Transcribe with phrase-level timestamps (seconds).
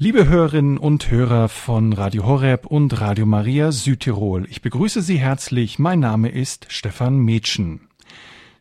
[0.00, 5.80] Liebe Hörerinnen und Hörer von Radio Horeb und Radio Maria Südtirol, ich begrüße Sie herzlich.
[5.80, 7.87] Mein Name ist Stefan Mädchen.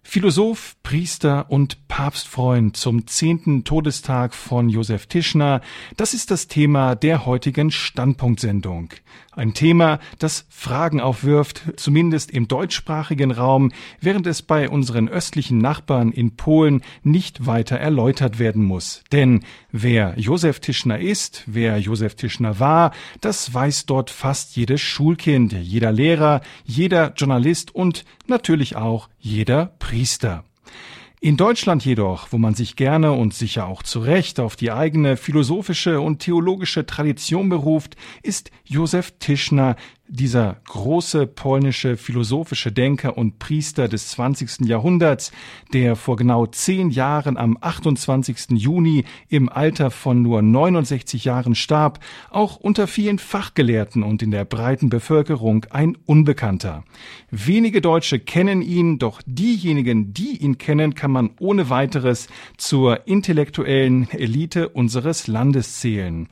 [0.10, 5.60] Philosoph, Priester und Papstfreund zum zehnten Todestag von Josef Tischner,
[5.98, 8.94] das ist das Thema der heutigen Standpunktsendung.
[9.34, 16.12] Ein Thema, das Fragen aufwirft, zumindest im deutschsprachigen Raum, während es bei unseren östlichen Nachbarn
[16.12, 19.04] in Polen nicht weiter erläutert werden muss.
[19.12, 19.44] Denn
[19.74, 25.92] wer Josef Tischner ist, wer Josef Tischner war, das weiß dort fast jedes Schulkind, jeder
[25.92, 30.44] Lehrer, jeder Journalist und natürlich auch jeder Priester.
[31.20, 35.18] In Deutschland jedoch, wo man sich gerne und sicher auch zu Recht auf die eigene
[35.18, 39.76] philosophische und theologische Tradition beruft, ist Josef Tischner
[40.10, 44.68] dieser große polnische philosophische Denker und Priester des 20.
[44.68, 45.32] Jahrhunderts,
[45.74, 48.52] der vor genau zehn Jahren am 28.
[48.52, 52.00] Juni im Alter von nur 69 Jahren starb,
[52.30, 56.84] auch unter vielen Fachgelehrten und in der breiten Bevölkerung ein Unbekannter.
[57.30, 64.10] Wenige Deutsche kennen ihn, doch diejenigen, die ihn kennen, kann man ohne weiteres zur intellektuellen
[64.12, 66.28] Elite unseres Landes zählen.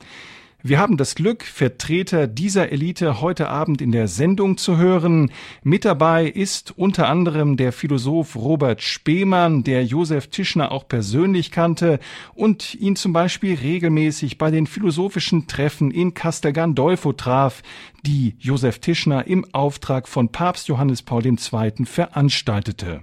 [0.68, 5.30] Wir haben das Glück, Vertreter dieser Elite heute Abend in der Sendung zu hören.
[5.62, 12.00] Mit dabei ist unter anderem der Philosoph Robert Spemann, der Josef Tischner auch persönlich kannte
[12.34, 17.62] und ihn zum Beispiel regelmäßig bei den philosophischen Treffen in Castel Gandolfo traf,
[18.04, 21.36] die Josef Tischner im Auftrag von Papst Johannes Paul II.
[21.84, 23.02] veranstaltete.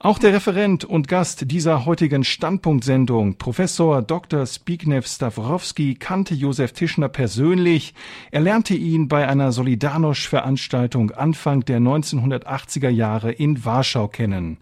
[0.00, 4.46] Auch der Referent und Gast dieser heutigen Standpunktsendung, Professor Dr.
[4.46, 7.94] Zbigniew Stawrowski, kannte Josef Tischner persönlich.
[8.30, 14.58] Er lernte ihn bei einer Solidarność-Veranstaltung Anfang der 1980er Jahre in Warschau kennen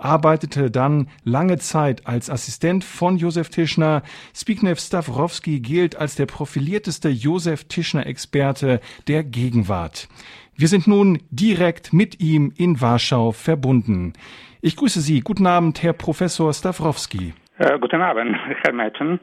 [0.00, 4.04] arbeitete dann lange Zeit als Assistent von Josef Tischner.
[4.32, 10.08] Zbigniew Stawrowski gilt als der profilierteste Josef Tischner-Experte der Gegenwart.
[10.54, 14.12] Wir sind nun direkt mit ihm in Warschau verbunden.
[14.60, 15.20] Ich grüße Sie.
[15.20, 17.32] Guten Abend, Herr Professor Stawrowski.
[17.58, 19.20] Äh, guten Abend, Herr Metzen.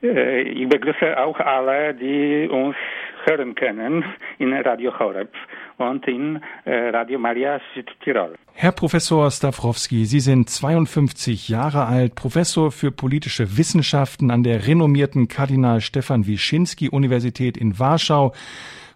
[0.00, 2.76] Äh, ich begrüße auch alle, die uns
[3.26, 4.04] hören können
[4.38, 5.32] in Radio Horeb
[5.78, 8.36] und in äh, Radio Maria Südtirol.
[8.54, 15.26] Herr Professor Stawrowski, Sie sind 52 Jahre alt, Professor für politische Wissenschaften an der renommierten
[15.26, 18.32] Kardinal Stefan Wischinski Universität in Warschau.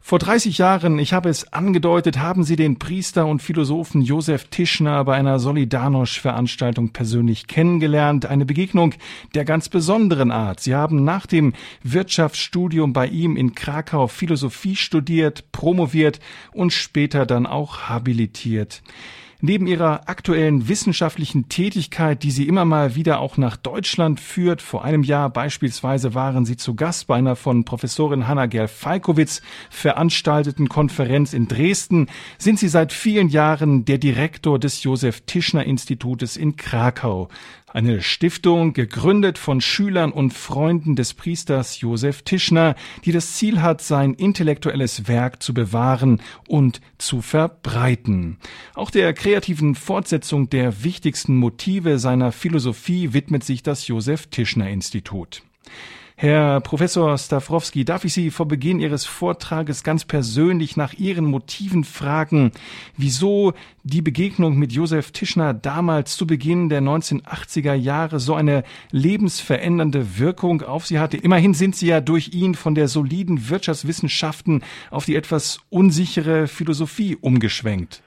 [0.06, 5.03] Vor 30 Jahren, ich habe es angedeutet, haben Sie den Priester und Philosophen Josef Tischner
[5.03, 8.26] bei einer Solidarność-Veranstaltung persönlich kennengelernt.
[8.26, 8.92] Eine Begegnung
[9.34, 10.60] der ganz besonderen Art.
[10.60, 16.21] Sie haben nach dem Wirtschaftsstudium bei ihm in Krakau Philosophie studiert, promoviert
[16.53, 18.82] und später dann auch habilitiert.
[19.47, 24.87] Neben ihrer aktuellen wissenschaftlichen Tätigkeit, die sie immer mal wieder auch nach Deutschland führt, vor
[24.87, 31.34] einem Jahr beispielsweise waren sie zu Gast bei einer von Professorin Hanna Gerl-Falkowitz veranstalteten Konferenz
[31.34, 32.06] in Dresden,
[32.38, 37.28] sind sie seit vielen Jahren der Direktor des Josef Tischner Institutes in Krakau.
[37.74, 43.82] Eine Stiftung, gegründet von Schülern und Freunden des Priesters Josef Tischner, die das Ziel hat,
[43.82, 48.38] sein intellektuelles Werk zu bewahren und zu verbreiten.
[48.74, 55.42] Auch der kreativen Fortsetzung der wichtigsten Motive seiner Philosophie widmet sich das Josef Tischner Institut.
[56.16, 61.82] Herr Professor Stawrowski, darf ich Sie vor Beginn Ihres Vortrages ganz persönlich nach Ihren Motiven
[61.82, 62.52] fragen,
[62.97, 63.52] wieso
[63.82, 70.62] die Begegnung mit Josef Tischner damals zu Beginn der 1980er Jahre so eine lebensverändernde Wirkung
[70.62, 71.16] auf Sie hatte?
[71.16, 77.16] Immerhin sind Sie ja durch ihn von der soliden Wirtschaftswissenschaften auf die etwas unsichere Philosophie
[77.20, 78.04] umgeschwenkt.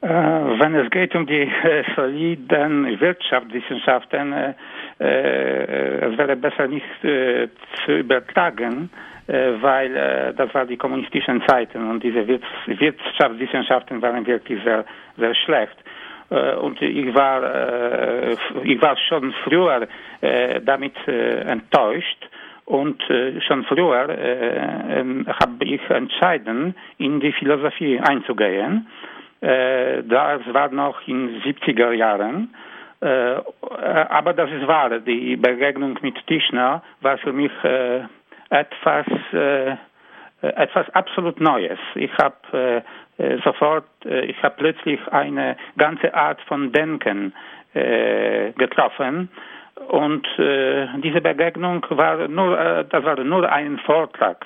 [0.00, 4.54] Äh, wenn es geht um die äh, soliden Wirtschaftswissenschaften, äh,
[4.98, 8.90] wäre besser nicht zu übertragen,
[9.26, 14.84] äh, weil das waren die kommunistischen Zeiten und diese Wirtschaftswissenschaften waren wirklich sehr,
[15.16, 15.76] sehr schlecht.
[16.60, 19.88] Und ich war, ich war schon früher
[20.62, 22.28] damit enttäuscht
[22.66, 23.02] und
[23.46, 24.08] schon früher
[25.40, 28.86] habe ich entschieden, in die Philosophie einzugehen.
[29.40, 32.54] Das war noch in 70er Jahren.
[33.00, 33.36] Äh,
[34.10, 34.98] aber das ist wahr.
[35.00, 38.00] Die Begegnung mit Tischner war für mich äh,
[38.50, 39.76] etwas, äh,
[40.42, 41.78] etwas absolut Neues.
[41.94, 42.82] Ich habe
[43.18, 47.32] äh, sofort, äh, ich habe plötzlich eine ganze Art von Denken
[47.74, 49.28] äh, getroffen.
[49.88, 54.44] Und diese Begegnung war nur, das war nur ein Vortrag,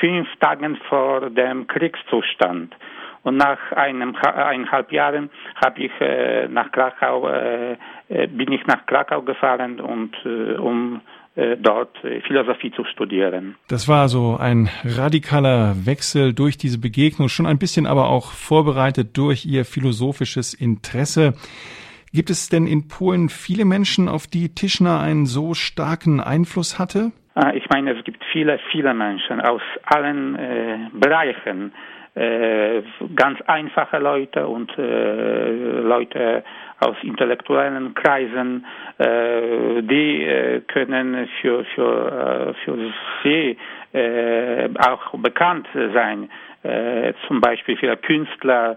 [0.00, 2.76] fünf Tagen vor dem Kriegszustand.
[3.22, 5.30] Und nach einem, eineinhalb Jahren
[5.62, 7.76] habe ich äh, nach Krakau, äh,
[8.08, 11.00] äh, bin ich nach Krakau gefahren und äh, um
[11.38, 13.54] äh, dort äh, Philosophie zu studieren.
[13.68, 19.16] Das war so ein radikaler Wechsel durch diese Begegnung, schon ein bisschen aber auch vorbereitet
[19.16, 21.34] durch Ihr philosophisches Interesse.
[22.12, 27.12] Gibt es denn in Polen viele Menschen, auf die Tischner einen so starken Einfluss hatte?
[27.34, 31.72] Ah, ich meine, es gibt viele, viele Menschen aus allen äh, Bereichen.
[32.18, 32.82] Äh,
[33.14, 35.50] ganz einfache Leute und äh,
[35.82, 36.42] Leute
[36.80, 38.66] aus intellektuellen Kreisen,
[38.98, 42.92] äh, die können für, für, für
[43.22, 43.56] sie
[43.92, 46.28] auch bekannt sein.
[47.26, 48.76] zum Beispiel viele Künstler,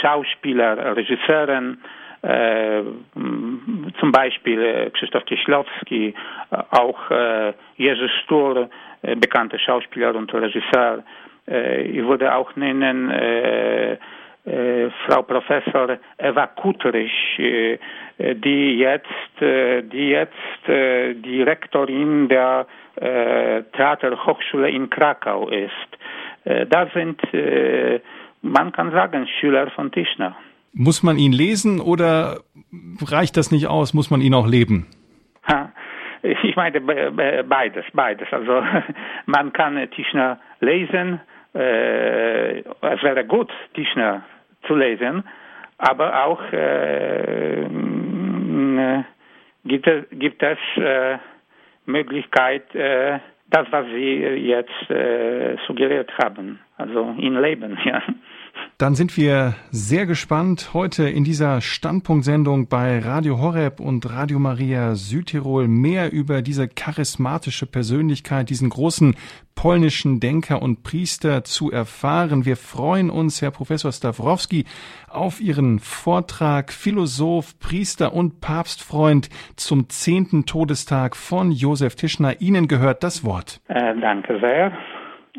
[0.00, 1.78] Schauspieler, Regisseuren,
[4.00, 6.12] zum Beispiel Krzysztof Kieślowski,
[6.70, 6.98] auch
[7.76, 8.68] Jerzy Stur,
[9.02, 11.04] bekannter Schauspieler und Regisseur.
[11.48, 13.10] Äh, ich würde auch nennen
[15.06, 19.08] Frau Professor Eva Kutrich, die jetzt,
[19.40, 20.32] die jetzt
[20.68, 22.64] die Rektorin der
[22.96, 25.72] Theaterhochschule in Krakau ist.
[26.44, 27.20] Das sind,
[28.40, 30.36] man kann sagen, Schüler von Tischner.
[30.72, 32.38] Muss man ihn lesen oder
[33.04, 33.94] reicht das nicht aus?
[33.94, 34.86] Muss man ihn auch leben?
[36.22, 38.28] Ich meine beides, beides.
[38.32, 38.62] Also
[39.26, 41.20] man kann Tischner lesen.
[41.56, 44.22] Äh, es wäre gut, Tischner
[44.66, 45.24] zu lesen,
[45.78, 47.66] aber auch äh,
[49.64, 51.18] gibt es, gibt es äh,
[51.86, 53.18] Möglichkeit, äh,
[53.48, 54.16] das, was Sie
[54.48, 58.02] jetzt äh, suggeriert haben, also in Leben, ja.
[58.78, 64.94] Dann sind wir sehr gespannt, heute in dieser Standpunktsendung bei Radio Horeb und Radio Maria
[64.96, 69.16] Südtirol mehr über diese charismatische Persönlichkeit, diesen großen
[69.54, 72.44] polnischen Denker und Priester zu erfahren.
[72.44, 74.66] Wir freuen uns, Herr Professor Stawrowski,
[75.08, 82.42] auf Ihren Vortrag Philosoph, Priester und Papstfreund zum zehnten Todestag von Josef Tischner.
[82.42, 83.62] Ihnen gehört das Wort.
[83.68, 84.76] Äh, danke sehr.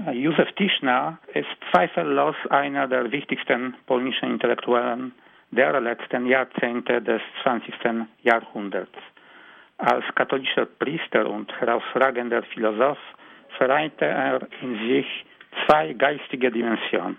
[0.05, 5.11] Józef Tischner ist zweifellos einer der wichtigsten polnischen Intellektuellen
[5.49, 7.73] der letzten Jahrzehnte des 20.
[8.21, 8.95] Jahrhunderts.
[9.79, 12.99] Als katholischer Priester und herausragender Philosoph
[13.57, 15.25] vereinte er in sich
[15.65, 17.17] zwei geistige Dimensionen,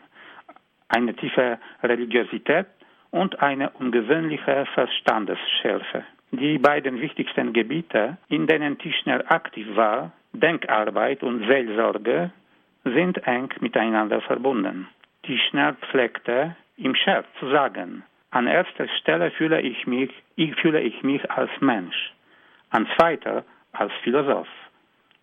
[0.88, 2.66] eine tiefe Religiosität
[3.10, 6.04] und eine ungewöhnliche Verstandesschärfe.
[6.30, 12.30] Die beiden wichtigsten Gebiete, in denen Tischner aktiv war, Denkarbeit und Seelsorge,
[12.92, 14.88] sind eng miteinander verbunden.
[15.22, 21.02] Tischner pflegte im Scherz zu sagen, an erster Stelle fühle ich mich, ich fühle ich
[21.02, 22.12] mich als Mensch,
[22.70, 24.48] an zweiter als Philosoph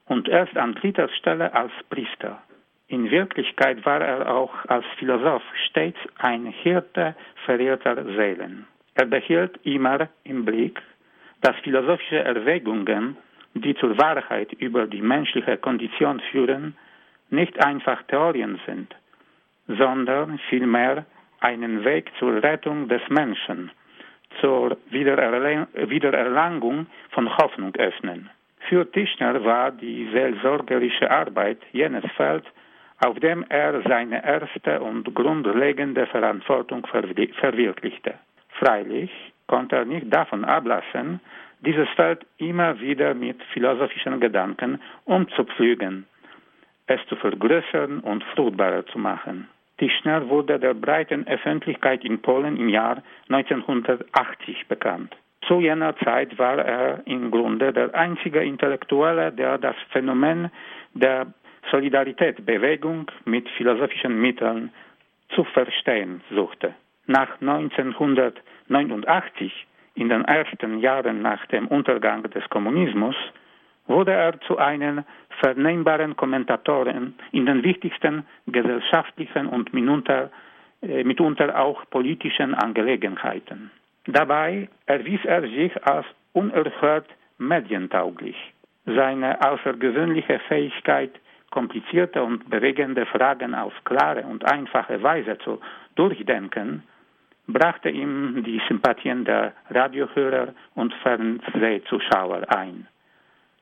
[0.05, 2.41] und erst an dritter Stelle als Priester.
[2.87, 7.15] In Wirklichkeit war er auch als Philosoph stets ein Hirte
[7.45, 8.67] verehrter Seelen.
[8.93, 10.81] Er behielt immer im Blick,
[11.41, 13.17] dass philosophische Erwägungen,
[13.53, 16.75] die zur Wahrheit über die menschliche Kondition führen,
[17.29, 18.93] nicht einfach Theorien sind,
[19.67, 21.05] sondern vielmehr
[21.39, 23.71] einen Weg zur Rettung des Menschen,
[24.41, 28.29] zur Wiedererlangung von Hoffnung öffnen.
[28.67, 32.45] Für Tischner war die seelsorgerische Arbeit jenes Feld,
[33.05, 38.15] auf dem er seine erste und grundlegende Verantwortung verwirklichte.
[38.59, 39.11] Freilich
[39.47, 41.19] konnte er nicht davon ablassen,
[41.59, 46.05] dieses Feld immer wieder mit philosophischen Gedanken umzupflügen
[46.87, 49.47] es zu vergrößern und fruchtbarer zu machen.
[49.77, 55.15] Tischner wurde der breiten Öffentlichkeit in Polen im Jahr 1980 bekannt.
[55.47, 60.49] Zu jener Zeit war er im Grunde der einzige Intellektuelle, der das Phänomen
[60.93, 61.27] der
[61.71, 64.71] Solidaritätsbewegung mit philosophischen Mitteln
[65.29, 66.73] zu verstehen suchte.
[67.07, 73.15] Nach 1989, in den ersten Jahren nach dem Untergang des Kommunismus,
[73.87, 75.03] wurde er zu einem
[75.39, 80.31] vernehmbaren Kommentatoren in den wichtigsten gesellschaftlichen und mitunter,
[80.81, 83.71] äh, mitunter auch politischen Angelegenheiten.
[84.07, 88.37] Dabei erwies er sich als unerhört medientauglich.
[88.85, 91.11] Seine außergewöhnliche Fähigkeit,
[91.49, 95.59] komplizierte und bewegende Fragen auf klare und einfache Weise zu
[95.95, 96.83] durchdenken,
[97.47, 102.87] brachte ihm die Sympathien der Radiohörer und Fernsehzuschauer ein.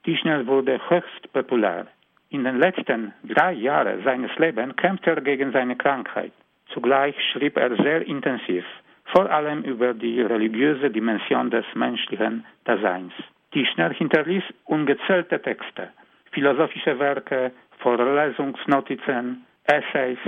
[0.04, 1.88] Tischner wurde höchst populär.
[2.30, 6.34] In den letzten drei Jahren seines Lebens kämpfte er gegen seine Krankheit.
[6.74, 8.66] Zugleich schrieb er sehr intensiv,
[9.06, 13.14] vor allem über die religiöse Dimension des menschlichen Daseins.
[13.52, 15.90] Tischner hinterließ ungezählte Texte,
[16.32, 20.20] philosophische Werke, Vorlesungsnotizen, Essays,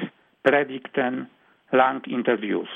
[0.44, 1.28] Predigten,
[1.72, 2.70] Langinterviews.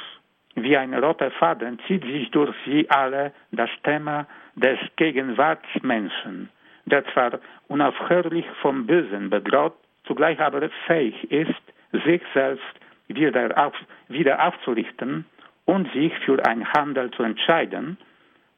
[0.55, 4.25] Wie ein roter Faden zieht sich durch sie alle das Thema
[4.55, 6.49] des Gegenwartsmenschen,
[6.89, 12.63] der zwar unaufhörlich vom Bösen bedroht, zugleich aber fähig ist, sich selbst
[13.07, 13.73] wieder, auf,
[14.07, 15.25] wieder aufzurichten
[15.65, 17.97] und sich für ein Handel zu entscheiden,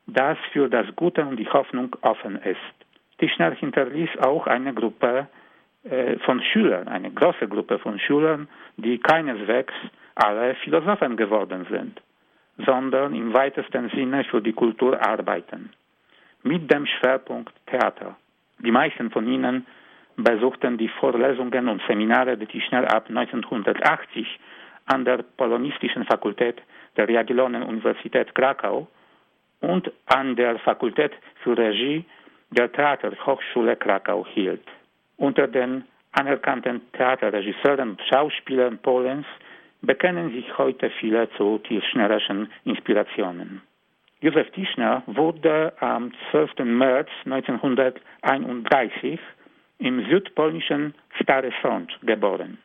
[0.08, 2.76] das für das Gute und die Hoffnung offen ist.
[3.18, 5.28] Tischner hinterließ auch eine Gruppe
[5.84, 8.48] äh, von Schülern, eine große Gruppe von Schülern,
[8.78, 9.74] die keineswegs
[10.16, 12.02] alle Philosophen geworden sind,
[12.66, 15.72] sondern im weitesten Sinne für die Kultur arbeiten,
[16.44, 18.16] mit dem Schwerpunkt Theater.
[18.60, 19.66] Die meisten von ihnen
[20.16, 24.40] besuchten die Vorlesungen und Seminare der Tischner ab 1980
[24.86, 26.62] an der Polonistischen Fakultät
[26.98, 28.88] der Jagiellonen-Universität Krakau
[29.62, 32.04] und an der Fakultät für Regie
[32.50, 34.64] der Theaterhochschule Krakau hielt.
[35.18, 39.26] Unter den anerkannten Theaterregisseuren und Schauspielern Polens
[39.82, 43.62] bekennen sich heute viele zu Tischnerischen Inspirationen.
[44.22, 46.60] Josef Tischner wurde am 12.
[46.64, 49.20] März 1931
[49.80, 52.60] im südpolnischen Stary Sącz geboren.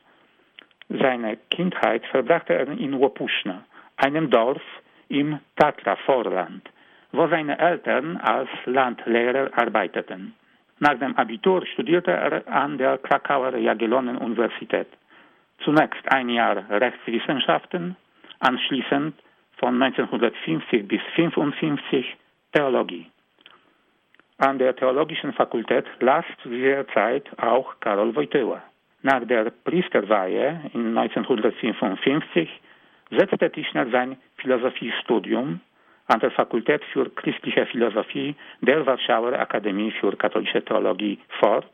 [0.90, 3.64] Seine Kindheit verbrachte er in Łopuszna,
[3.96, 4.60] einem Dorf
[5.08, 6.68] im Tatra-Vorland,
[7.12, 10.34] wo seine Eltern als Landlehrer arbeiteten.
[10.78, 14.88] Nach dem Abitur studierte er an der Krakauer Jagiellonen-Universität.
[15.64, 17.96] Zunächst ein Jahr Rechtswissenschaften,
[18.40, 19.14] anschließend
[19.56, 22.16] von 1950 bis 1955
[22.52, 23.06] Theologie.
[24.38, 28.62] An der Theologischen Fakultät las zu dieser Zeit auch Karol Wojtyła.
[29.02, 32.48] Nach der Priesterweihe in 1955
[33.10, 35.60] setzte Tischner sein Philosophiestudium
[36.08, 41.70] an der Fakultät für christliche Philosophie der Warschauer Akademie für katholische Theologie fort,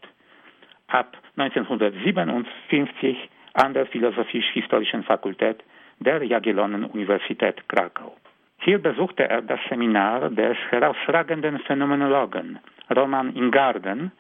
[0.89, 5.63] ab 1957 an der Philosophisch-Historischen Fakultät
[6.03, 8.17] der Jagiellonen-Universität Krakau.
[8.59, 12.59] Hier besuchte er das Seminar des herausragenden Phänomenologen
[12.95, 14.13] Roman Ingarden,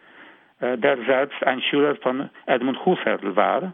[0.60, 3.72] äh, der selbst ein Schüler von Edmund Husserl war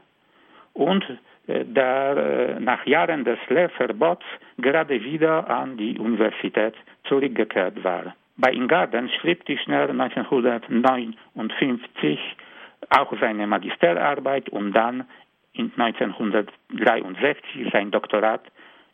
[0.75, 1.05] und
[1.47, 4.25] äh, der äh, nach Jahren des Lehrverbots
[4.59, 6.75] gerade wieder an die Universität
[7.05, 8.15] zurückgekehrt war.
[8.37, 12.37] Bei Ingarden schrieb Tischner 1959
[12.91, 15.05] auch seine Magisterarbeit und dann
[15.59, 18.43] 1963 sein Doktorat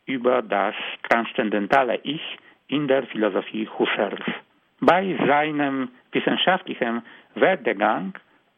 [0.05, 0.75] über das
[1.09, 2.21] transzendentale Ich
[2.67, 4.23] in der Philosophie Husserls.
[4.79, 7.01] Bei seinem wissenschaftlichen
[7.35, 8.13] Werdegang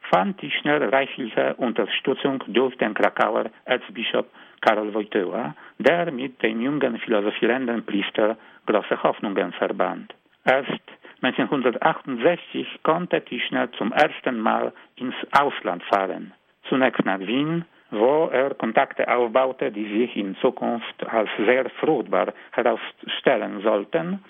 [0.10, 4.26] fand Tischner reichliche Unterstützung durch den Krakauer Erzbischof
[4.62, 10.14] Karol Wojtyła, der mit dem jungen philosophierenden Priester große Hoffnungen verband.
[10.46, 10.82] Erst
[11.22, 16.34] 1968 konnte Tischner zum ersten Mal ins Ausland fahren.
[16.70, 23.62] Zunächst nach Wien, wo er Kontakte aufbaute, die sich in Zukunft als sehr fruchtbar herausstellen
[23.62, 24.24] sollten,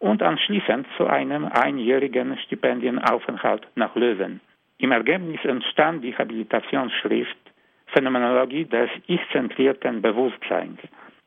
[0.00, 4.40] und anschließend zu einem einjährigen Stipendienaufenthalt nach Löwen.
[4.78, 7.36] Im Ergebnis entstand die Habilitationsschrift
[7.86, 10.80] Phänomenologie des ich-zentrierten Bewusstseins,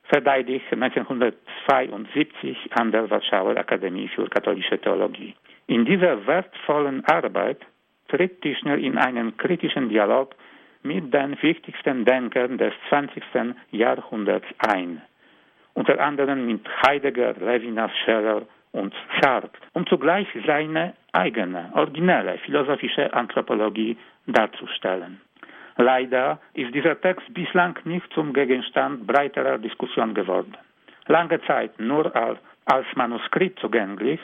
[0.04, 5.34] verteidigt 1972 an der Warschauer Akademie für katholische Theologie.
[5.68, 7.62] In dieser wertvollen Arbeit
[8.10, 10.36] tritt Tischner in einen kritischen Dialog
[10.88, 13.24] mit den wichtigsten Denkern des 20.
[13.72, 15.02] Jahrhunderts ein,
[15.74, 23.98] unter anderem mit Heidegger, Levinas, Scherer und Sartre, um zugleich seine eigene, originelle philosophische Anthropologie
[24.28, 25.20] darzustellen.
[25.78, 30.56] Leider ist dieser Text bislang nicht zum Gegenstand breiterer Diskussion geworden.
[31.08, 34.20] Lange Zeit nur als, als Manuskript zugänglich,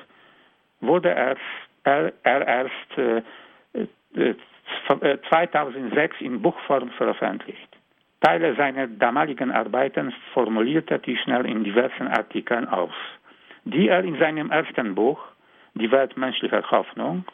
[0.82, 1.38] wurde er,
[1.84, 3.22] er, er erst äh,
[4.16, 4.36] äh,
[4.88, 7.70] 2006 in Buchform veröffentlicht.
[8.22, 12.94] Teile seiner damaligen Arbeiten formulierte Tischner in diversen Artikeln aus,
[13.66, 15.20] die er in seinem ersten Buch
[15.76, 17.26] Die Welt menschlicher Hoffnung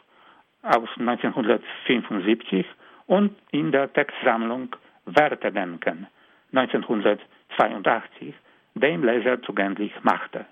[0.62, 2.66] aus 1975
[3.06, 6.06] und in der Textsammlung Wertedenken
[6.52, 8.34] 1982
[8.74, 10.46] dem Leser zugänglich machte.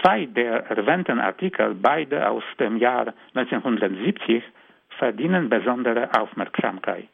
[0.00, 4.42] Zwei der erwähnten Artikel, beide aus dem Jahr 1970,
[5.00, 7.08] verdienen besondere Aufmerksamkeit.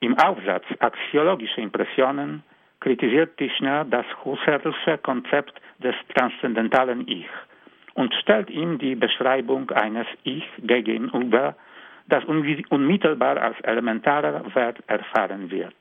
[0.00, 2.42] Im Aufsatz Axiologische Impressionen
[2.80, 7.30] kritisiert Tischner das Husserlsche Konzept des transzendentalen Ich
[7.94, 11.56] und stellt ihm die Beschreibung eines Ich gegenüber,
[12.08, 15.74] das unmittelbar als elementarer Wert erfahren wird.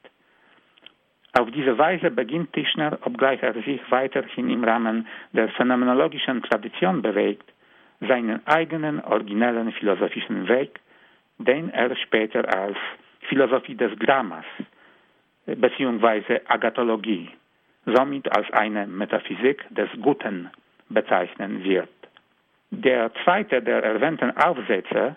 [1.40, 7.48] Auf diese Weise beginnt Tischner, obgleich er sich weiterhin im Rahmen der phänomenologischen Tradition bewegt,
[8.00, 10.80] seinen eigenen originellen philosophischen Weg
[11.38, 12.78] den er später als
[13.22, 14.46] Philosophie des Dramas
[15.46, 16.42] bzw.
[16.48, 17.30] Agathologie,
[17.86, 20.50] somit als eine Metaphysik des Guten
[20.90, 21.90] bezeichnen wird.
[22.72, 25.16] Der zweite der erwähnten Aufsätze,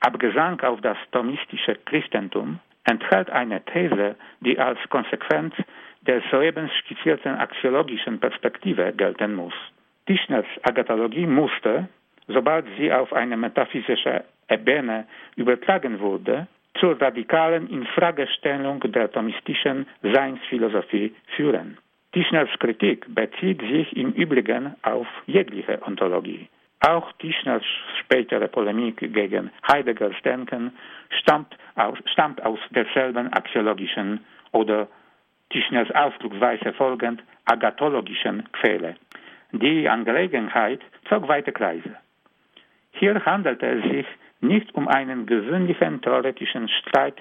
[0.00, 5.54] Abgesang auf das thomistische Christentum, enthält eine These, die als Konsequenz
[6.02, 9.54] der soeben skizzierten axiologischen Perspektive gelten muss.
[10.06, 11.88] Tischners Agathologie musste,
[12.28, 16.46] sobald sie auf eine metaphysische Ebene übertragen wurde,
[16.78, 21.78] zur radikalen Infragestellung der thomistischen Seinsphilosophie führen.
[22.12, 26.48] Tischners Kritik bezieht sich im Übrigen auf jegliche Ontologie.
[26.80, 27.62] Auch Tischners
[28.00, 30.72] spätere Polemik gegen Heideggers Denken
[31.20, 34.20] stammt aus, stammt aus derselben axiologischen
[34.52, 34.86] oder
[35.50, 38.96] Tischners Ausdrucksweise folgend agathologischen Quelle.
[39.52, 41.96] Die Angelegenheit zog weite Kreise.
[42.92, 44.06] Hier handelte es sich
[44.46, 47.16] nicht um einen gewöhnlichen theoretischen Streit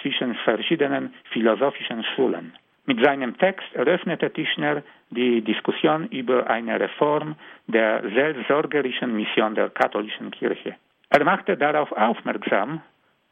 [0.00, 2.52] zwischen verschiedenen philosophischen Schulen.
[2.86, 10.30] Mit seinem Text eröffnete Tischner die Diskussion über eine Reform der selbstsorgerischen Mission der katholischen
[10.30, 10.74] Kirche.
[11.10, 12.80] Er machte darauf aufmerksam,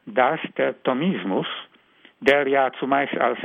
[0.06, 1.46] dass der Thomismus,
[2.20, 3.38] der ja zumeist als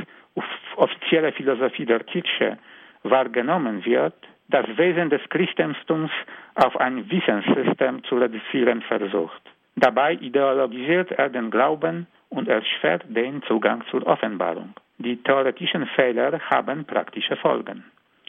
[0.76, 2.58] offizielle Philosophie der Kirche
[3.02, 4.14] wahrgenommen wird,
[4.48, 6.10] das Wesen des Christentums
[6.54, 9.41] auf ein Wissenssystem zu reduzieren versucht.
[9.76, 14.74] Dabei ideologisiert er den Glauben und erschwert den Zugang zur Offenbarung.
[14.98, 17.84] Die theoretischen Fehler haben praktische Folgen.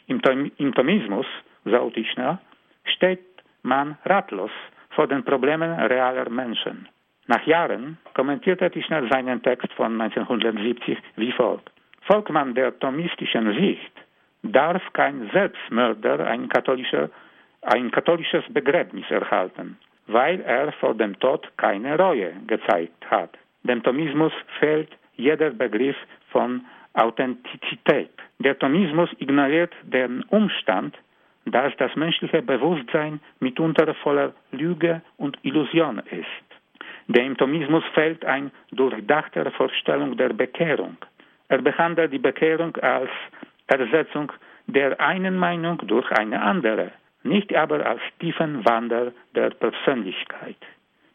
[0.07, 0.21] Im,
[0.57, 1.25] Im Thomismus,
[1.65, 2.39] so Tischner,
[2.85, 3.25] steht
[3.62, 4.51] man ratlos
[4.89, 6.88] vor den Problemen realer Menschen.
[7.27, 11.71] Nach Jahren kommentierte Tischner seinen Text von 1970 wie folgt.
[12.01, 13.93] Folgt man der thomistischen Sicht,
[14.43, 17.09] darf kein Selbstmörder ein, katholischer,
[17.62, 23.31] ein katholisches Begräbnis erhalten, weil er vor dem Tod keine Reue gezeigt hat.
[23.63, 25.95] Dem Thomismus fehlt jeder Begriff
[26.29, 28.12] von Authentizität.
[28.39, 30.98] Der Thomismus ignoriert den Umstand,
[31.45, 36.43] dass das menschliche Bewusstsein mitunter voller Lüge und Illusion ist.
[37.07, 40.98] Dem Thomismus fehlt eine durchdachte Vorstellung der Bekehrung.
[41.50, 43.10] Er behandelt die Bekehrung als
[43.67, 44.32] Ersetzung
[44.67, 46.91] der einen Meinung durch eine andere,
[47.23, 50.57] nicht aber als tiefen Wandel der Persönlichkeit.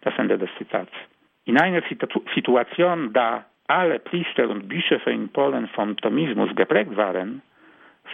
[0.00, 0.92] Das Ende des Zitats.
[1.44, 1.82] In einer
[2.34, 7.42] Situation, da alle Priester und Bischöfe in Polen vom Thomismus geprägt waren,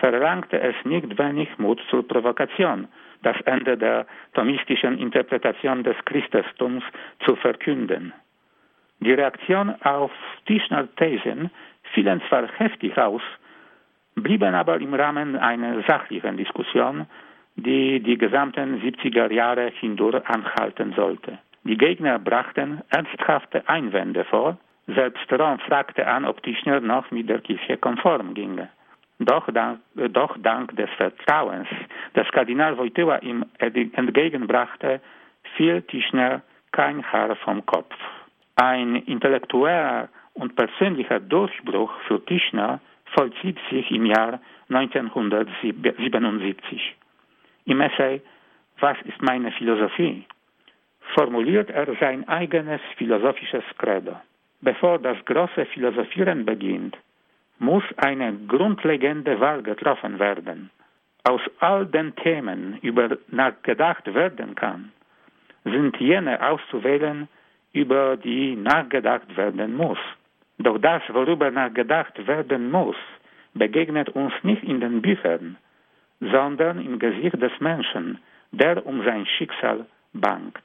[0.00, 2.88] verlangte es nicht wenig Mut zur Provokation,
[3.22, 6.84] das Ende der thomistischen Interpretation des Christentums
[7.24, 8.12] zu verkünden.
[9.00, 10.10] Die Reaktion auf
[10.46, 11.50] Tischner Thesen
[11.92, 13.22] fielen zwar heftig aus,
[14.14, 17.06] blieben aber im Rahmen einer sachlichen Diskussion,
[17.56, 21.38] die die gesamten 70er Jahre hindurch anhalten sollte.
[21.64, 27.40] Die Gegner brachten ernsthafte Einwände vor, selbst Rom fragte an, ob Tischner noch mit der
[27.40, 28.68] Kirche konform ginge.
[29.18, 31.68] Doch dank, doch dank des Vertrauens,
[32.14, 35.00] das Kardinal Wojtyła ihm entgegenbrachte,
[35.56, 37.94] fiel Tischner kein Haar vom Kopf.
[38.56, 42.80] Ein intellektueller und persönlicher Durchbruch für Tischner
[43.14, 46.96] vollzieht sich im Jahr 1977.
[47.66, 48.20] Im Essay
[48.80, 50.26] Was ist meine Philosophie?
[51.12, 54.16] formuliert er sein eigenes philosophisches Credo.
[54.60, 56.96] Bevor das große Philosophieren beginnt,
[57.58, 60.70] muss eine grundlegende Wahl getroffen werden.
[61.24, 64.92] Aus all den Themen, über nachgedacht werden kann,
[65.64, 67.28] sind jene auszuwählen,
[67.72, 69.98] über die nachgedacht werden muss.
[70.58, 72.96] Doch das, worüber nachgedacht werden muss,
[73.54, 75.56] begegnet uns nicht in den Büchern,
[76.32, 78.18] sondern im Gesicht des Menschen,
[78.52, 80.58] der um sein Schicksal bangt.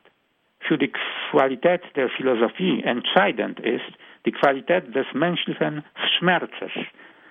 [0.62, 0.92] Für die
[1.32, 3.92] Qualität der Philosophie entscheidend ist
[4.26, 5.84] die Qualität des menschlichen
[6.18, 6.72] Schmerzes,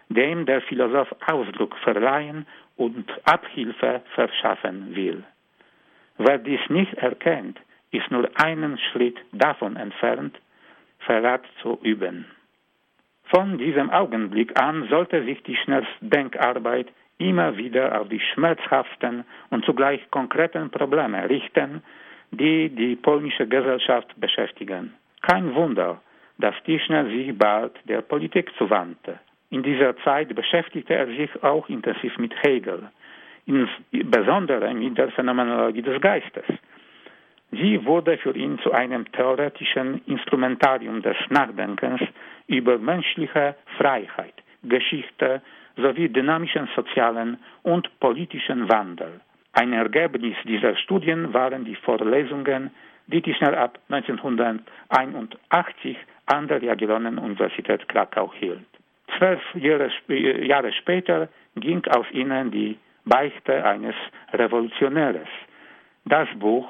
[0.09, 5.23] dem der Philosoph Ausdruck verleihen und Abhilfe verschaffen will.
[6.17, 7.59] Wer dies nicht erkennt,
[7.91, 10.37] ist nur einen Schritt davon entfernt,
[11.01, 12.27] Verrat zu üben.
[13.25, 15.59] Von diesem Augenblick an sollte sich die
[16.01, 21.83] Denkarbeit immer wieder auf die schmerzhaften und zugleich konkreten Probleme richten,
[22.31, 24.95] die die polnische Gesellschaft beschäftigen.
[25.23, 26.01] Kein Wunder,
[26.39, 29.19] dass Tischner sich bald der Politik zuwandte.
[29.51, 32.89] In dieser Zeit beschäftigte er sich auch intensiv mit Hegel,
[33.47, 36.45] insbesondere mit der Phänomenologie des Geistes.
[37.51, 42.03] Sie wurde für ihn zu einem theoretischen Instrumentarium des Nachdenkens
[42.47, 45.41] über menschliche Freiheit, Geschichte
[45.79, 49.21] sowie dynamischen sozialen und politischen Wandel.
[49.53, 52.71] Ein Ergebnis dieser Studien waren die Vorlesungen,
[53.07, 58.67] die Tischner ab 1981 an der Jagiellonien-Universität Krakau hielt.
[59.17, 59.91] Zwölf Jahre,
[60.47, 63.95] Jahre später ging aus ihnen die Beichte eines
[64.33, 65.29] Revolutionäres.
[66.05, 66.69] Das Buch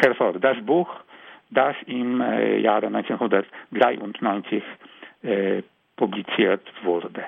[0.00, 0.34] hervor.
[0.34, 0.88] Das Buch
[1.50, 4.62] das im äh, Jahre 1993
[5.22, 5.62] äh,
[5.96, 7.26] publiziert wurde.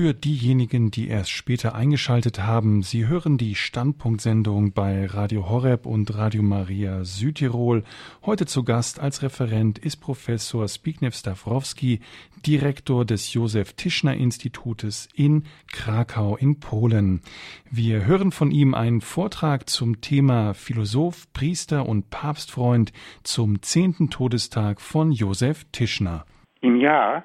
[0.00, 6.16] Für diejenigen, die erst später eingeschaltet haben, Sie hören die Standpunktsendung bei Radio Horeb und
[6.16, 7.82] Radio Maria Südtirol.
[8.24, 11.98] Heute zu Gast als Referent ist Professor Zbigniew Stawrowski,
[12.46, 17.20] Direktor des Josef Tischner Institutes in Krakau in Polen.
[17.68, 22.92] Wir hören von ihm einen Vortrag zum Thema Philosoph, Priester und Papstfreund
[23.24, 26.24] zum zehnten Todestag von Josef Tischner.
[26.60, 27.24] Im Jahr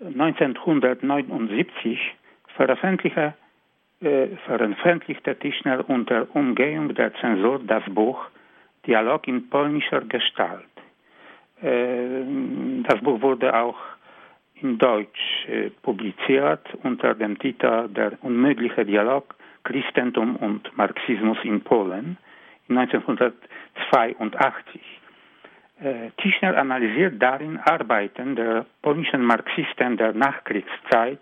[0.00, 1.98] 1979
[2.56, 3.34] veröffentlichte,
[4.00, 8.26] äh, veröffentlichte Tischner unter Umgehung der Zensur das Buch
[8.86, 10.64] Dialog in polnischer Gestalt.
[11.62, 12.22] Äh,
[12.88, 13.78] das Buch wurde auch
[14.54, 19.34] in Deutsch äh, publiziert unter dem Titel Der unmögliche Dialog
[19.64, 22.18] Christentum und Marxismus in Polen
[22.68, 24.97] 1982.
[25.80, 31.20] Äh, Tischner analysiert darin Arbeiten der polnischen Marxisten der Nachkriegszeit,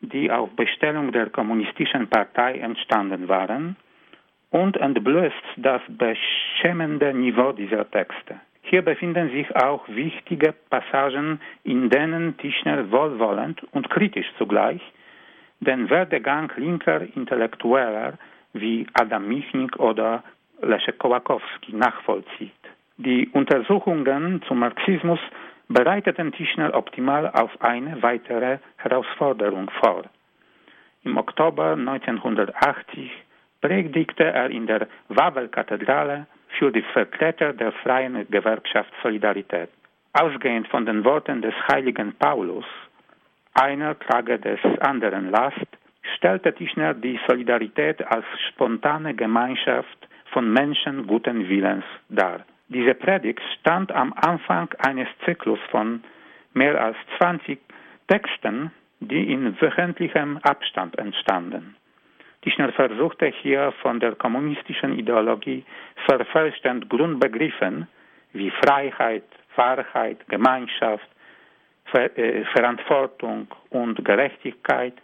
[0.00, 3.76] die auf Bestellung der Kommunistischen Partei entstanden waren,
[4.50, 8.40] und entblößt das beschämende Niveau dieser Texte.
[8.62, 14.80] Hier befinden sich auch wichtige Passagen, in denen Tischner wohlwollend und kritisch zugleich
[15.60, 18.14] den Werdegang linker Intellektueller
[18.54, 20.22] wie Adam Michnik oder
[20.62, 22.63] Leszek Kołakowski nachvollzieht.
[22.96, 25.18] Die Untersuchungen zum Marxismus
[25.68, 30.04] bereiteten Tischner optimal auf eine weitere Herausforderung vor.
[31.02, 33.10] Im Oktober 1980
[33.60, 36.26] predigte er in der Wawel-Kathedrale
[36.56, 39.70] für die Vertreter der freien Gewerkschaft Solidarität.
[40.12, 42.64] Ausgehend von den Worten des heiligen Paulus,
[43.54, 45.66] einer trage des anderen Last,
[46.16, 49.98] stellte Tischner die Solidarität als spontane Gemeinschaft
[50.32, 52.44] von Menschen guten Willens dar.
[52.74, 56.02] Diese Predigt stand am Anfang eines Zyklus von
[56.54, 57.60] mehr als 20
[58.08, 61.76] Texten, die in wöchentlichem Abstand entstanden.
[62.42, 65.64] Tischner versuchte hier von der kommunistischen Ideologie
[66.04, 67.86] verfälschten Grundbegriffen
[68.32, 71.08] wie Freiheit, Wahrheit, Gemeinschaft,
[71.84, 74.94] Ver äh, Verantwortung und Gerechtigkeit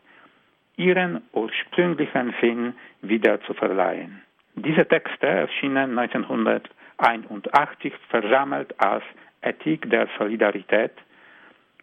[0.76, 4.22] ihren ursprünglichen Sinn wieder zu verleihen.
[4.56, 6.68] Diese Texte erschienen 1900
[7.00, 9.02] 1981 versammelt als
[9.42, 10.92] Ethik der Solidarität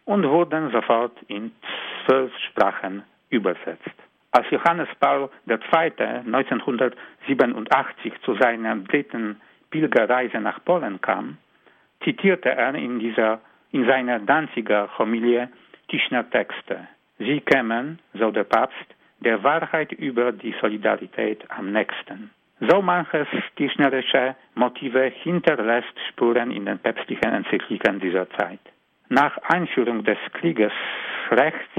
[0.04, 1.52] und wurden sofort in
[2.06, 3.90] zwölf Sprachen übersetzt.
[4.30, 5.56] Als Johannes Paul II.
[5.98, 11.38] 1987 zu seiner dritten Pilgerreise nach Polen kam,
[12.04, 13.40] zitierte er in, dieser,
[13.72, 15.48] in seiner Danziger Homilie
[15.88, 16.86] Tischner Texte.
[17.18, 22.30] Sie kämen, so der Papst, der Wahrheit über die Solidarität am nächsten.
[22.60, 28.58] So manches tischnerische Motive hinterlässt Spuren in den päpstlichen Enzykliken dieser Zeit.
[29.08, 31.70] Nach Einführung des Kriegesrechts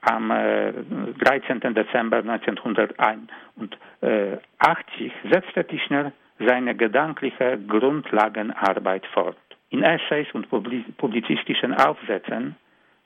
[0.00, 0.72] am äh,
[1.20, 1.60] 13.
[1.74, 6.10] Dezember 1981 setzte Tischner
[6.40, 9.36] seine gedankliche Grundlagenarbeit fort.
[9.70, 12.56] In Essays und publizistischen Aufsätzen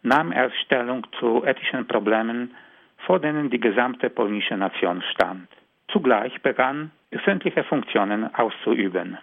[0.03, 2.55] nahm er Stellung zu ethischen Problemen,
[3.07, 5.47] vor denen die gesamte polnische Nation stand.
[5.89, 9.19] Zugleich begann, öffentliche Funktionen auszuüben.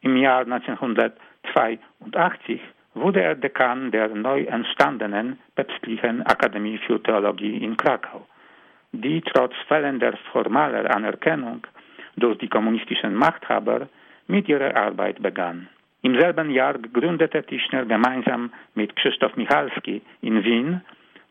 [0.00, 2.60] Im Jahr 1982
[2.94, 8.26] wurde er Dekan der neu entstandenen Päpstlichen Akademie für Theologie in Krakau,
[8.92, 11.66] die trotz fehlender formaler Anerkennung
[12.16, 13.88] durch die kommunistischen Machthaber
[14.26, 15.68] mit ihrer Arbeit begann.
[16.02, 20.82] Im selben Jahr gründete Tischner gemeinsam mit Krzysztof Michalski in Wien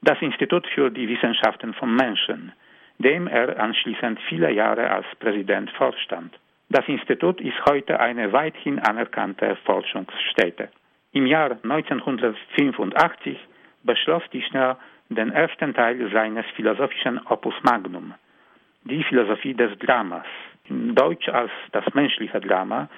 [0.02, 2.52] das Institut für die Wissenschaften vom Menschen,
[3.00, 6.38] dem er anschließend viele Jahre als Präsident vorstand.
[6.70, 10.70] Das Institut ist heute eine weithin anerkannte Forschungsstätte.
[11.12, 13.38] Im Jahr 1985
[13.84, 14.78] beschloss Tischner
[15.10, 18.14] den ersten Teil seines philosophischen Opus Magnum,
[18.86, 20.26] die Philosophie des Dramas,
[20.70, 22.90] in Deutsch als das menschliche Drama,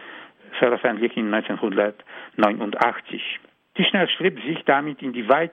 [0.59, 3.39] veröffentlicht in 1989.
[3.75, 5.51] Tischner schrieb sich damit in die weit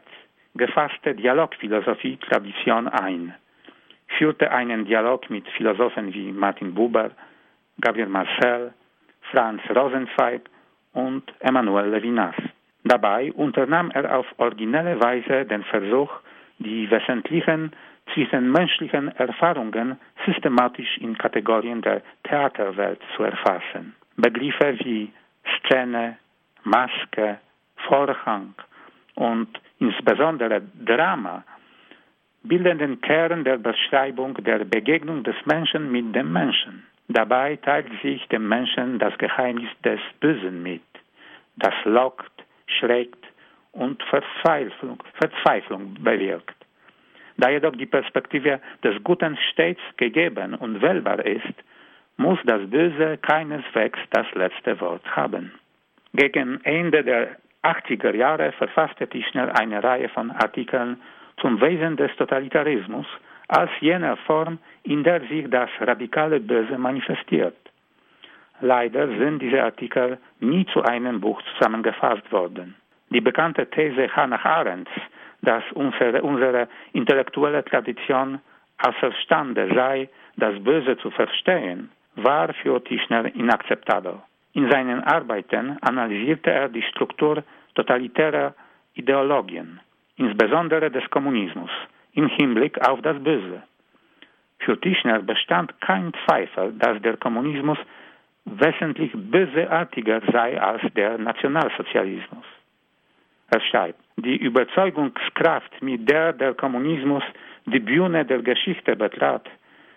[0.55, 3.35] gefasste Dialogphilosophie-Tradition ein,
[4.23, 7.11] führte einen Dialog mit Philosophen wie Martin Buber,
[7.81, 8.73] Gabriel Marcel,
[9.33, 10.43] Franz Rosenzweig
[10.93, 12.37] und Emmanuel Levinas.
[12.85, 16.13] Dabei unternahm er auf originelle Weise den Versuch,
[16.61, 17.73] die wesentlichen
[18.15, 23.97] zwischenmenschlichen Erfahrungen systematisch in Kategorien der Theaterwelt zu erfassen.
[24.17, 25.11] Begriffe wie
[25.59, 26.17] Szene,
[26.63, 27.41] Maske,
[27.89, 28.55] Vorhang
[29.17, 29.49] und
[29.81, 31.43] insbesondere Drama
[32.45, 36.85] bilden den Kern der Beschreibung der Begegnung des Menschen mit dem Menschen.
[37.09, 40.83] Dabei teilt sich dem Menschen das Geheimnis des Bösen mit,
[41.57, 42.33] das lockt,
[42.67, 43.25] schreckt
[43.73, 46.57] und Verzweiflung, Verzweiflung bewirkt.
[47.37, 51.55] Da jedoch die Perspektive des Guten stets gegeben und wählbar ist,
[52.17, 55.53] muss das Böse keineswegs das letzte Wort haben.
[56.15, 61.01] Gegen Ende der 80er Jahre verfasste Tischner eine Reihe von Artikeln
[61.41, 63.07] zum Wesen des Totalitarismus
[63.49, 67.57] als jener Form, in der sich das radikale Böse manifestiert.
[68.61, 72.77] Leider sind diese Artikel nie zu einem Buch zusammengefasst worden.
[73.11, 74.93] Die bekannte These Hannah Arendts,
[75.43, 78.41] dass unsere, unsere intellektuelle Tradition
[78.79, 84.15] außerstande sei, das Böse zu verstehen, war für Tischner inakzeptabel.
[84.55, 87.43] In seinen Arbeiten analysierte er die Struktur
[87.75, 88.55] totalitärer
[88.95, 89.81] Ideologien,
[90.17, 91.71] insbesondere des Kommunismus,
[92.13, 93.63] im Hinblick auf das Böse.
[94.59, 97.79] Für Tischner bestand kein Zweifel, dass der Kommunismus
[98.45, 102.45] wesentlich böseartiger sei als der Nationalsozialismus.
[103.51, 107.23] Er schreibt, die Überzeugungskraft, mit der der Kommunismus
[107.67, 109.49] die Bühne der Geschichte betrat,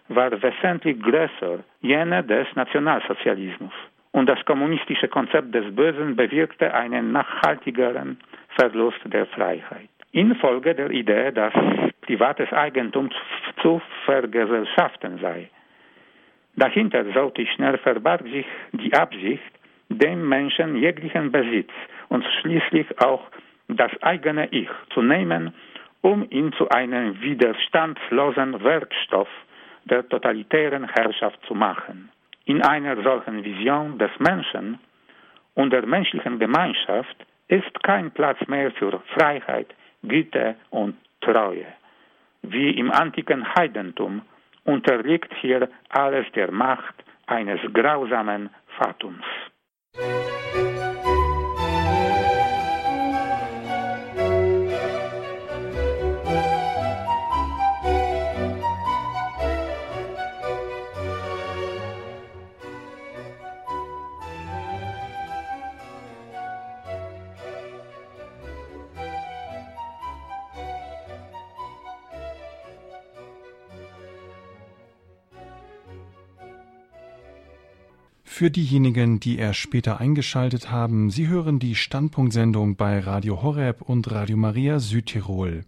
[0.07, 3.73] war wesentlich größer jene des Nationalsozialismus
[4.11, 8.17] und das kommunistische Konzept des Bösen bewirkte einen nachhaltigeren
[8.57, 9.94] Verlust der Freiheit.
[10.15, 11.53] Infolge der Idee, dass
[12.01, 13.09] privates Eigentum
[13.61, 15.49] zu vergesellschaften sei.
[16.55, 19.51] Dahinter, sollte schnell verbarg sich die Absicht,
[19.89, 21.71] dem Menschen jeglichen Besitz
[22.07, 23.23] und schließlich auch
[23.67, 25.53] das eigene Ich zu nehmen,
[26.01, 29.27] um ihn zu einem widerstandslosen Werkstoff
[29.83, 32.09] der totalitären Herrschaft zu machen.
[32.45, 34.79] In einer solchen Vision des Menschen
[35.55, 37.17] und der menschlichen Gemeinschaft
[37.49, 39.67] ist kein Platz mehr für Freiheit,
[40.07, 41.65] Güte und Treue.
[42.41, 44.21] Wie im antiken Heidentum
[44.63, 46.95] unterliegt hier alles der Macht
[47.27, 49.25] eines grausamen Fatums.
[78.37, 84.11] Für diejenigen, die erst später eingeschaltet haben, Sie hören die Standpunktsendung bei Radio Horeb und
[84.11, 85.61] Radio Maria Südtirol.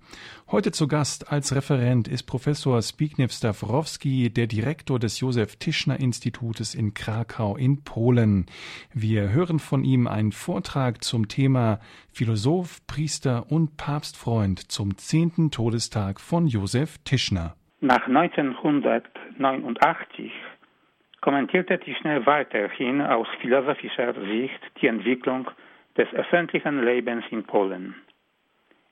[0.51, 6.75] Heute zu Gast als Referent ist Professor Zbigniew Stawrowski, der Direktor des Josef Tischner Institutes
[6.75, 8.47] in Krakau in Polen.
[8.93, 11.79] Wir hören von ihm einen Vortrag zum Thema
[12.11, 17.55] Philosoph, Priester und Papstfreund zum zehnten Todestag von Josef Tischner.
[17.79, 20.33] Nach 1989
[21.27, 25.51] kommentierte Tischner weiterhin aus philosophischer Sicht die Entwicklung
[25.97, 27.95] des öffentlichen Lebens in Polen.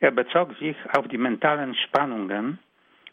[0.02, 2.60] Er bezog sich auf die mentalen Spannungen,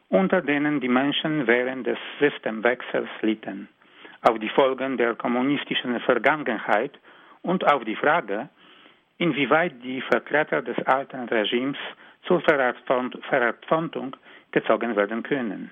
[0.08, 3.68] unter denen die Menschen während des Systemwechsels litten,
[4.22, 6.98] auf die Folgen der kommunistischen Vergangenheit
[7.42, 8.48] und auf die Frage,
[9.18, 11.78] inwieweit die Vertreter des alten Regimes
[12.26, 14.16] zur Verantwortung
[14.50, 15.70] gezogen werden können.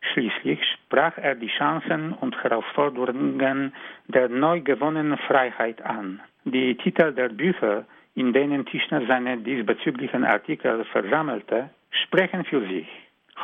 [0.00, 3.74] Schließlich sprach er die Chancen und Herausforderungen
[4.06, 6.22] der neu gewonnenen Freiheit an.
[6.44, 12.88] Die Titel der Bücher, in denen Tischner seine diesbezüglichen Artikel versammelte, sprechen für sich.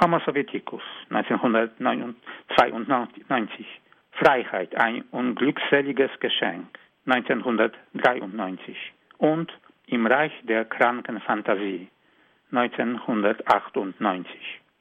[0.00, 0.80] Homo Sovieticus
[1.10, 3.66] 1992,
[4.12, 8.74] Freiheit, ein unglückseliges Geschenk 1993
[9.18, 9.52] und
[9.86, 11.88] Im Reich der kranken Fantasie
[12.52, 14.30] 1998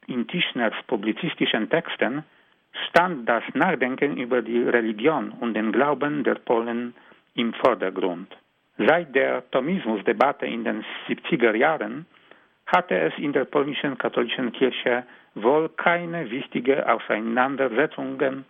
[0.06, 2.24] in Tischners publizistischen Texten
[2.88, 6.94] stand das Nachdenken über die Religion und den Glauben der Polen
[7.34, 8.36] im Vordergrund.
[8.78, 12.06] Seit der Thomismusdebatte in den 70er Jahren
[12.66, 18.44] hatte es in der polnischen katholischen Kirche wohl keine wichtige Auseinandersetzungen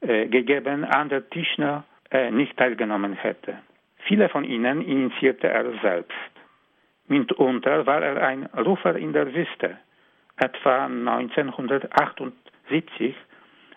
[0.00, 3.58] äh, gegeben, an der Tischner äh, nicht teilgenommen hätte.
[4.04, 6.12] Viele von ihnen initiierte er selbst.
[7.08, 9.78] Mitunter war er ein Rufer in der Wüste.
[10.36, 13.14] Etwa 1978,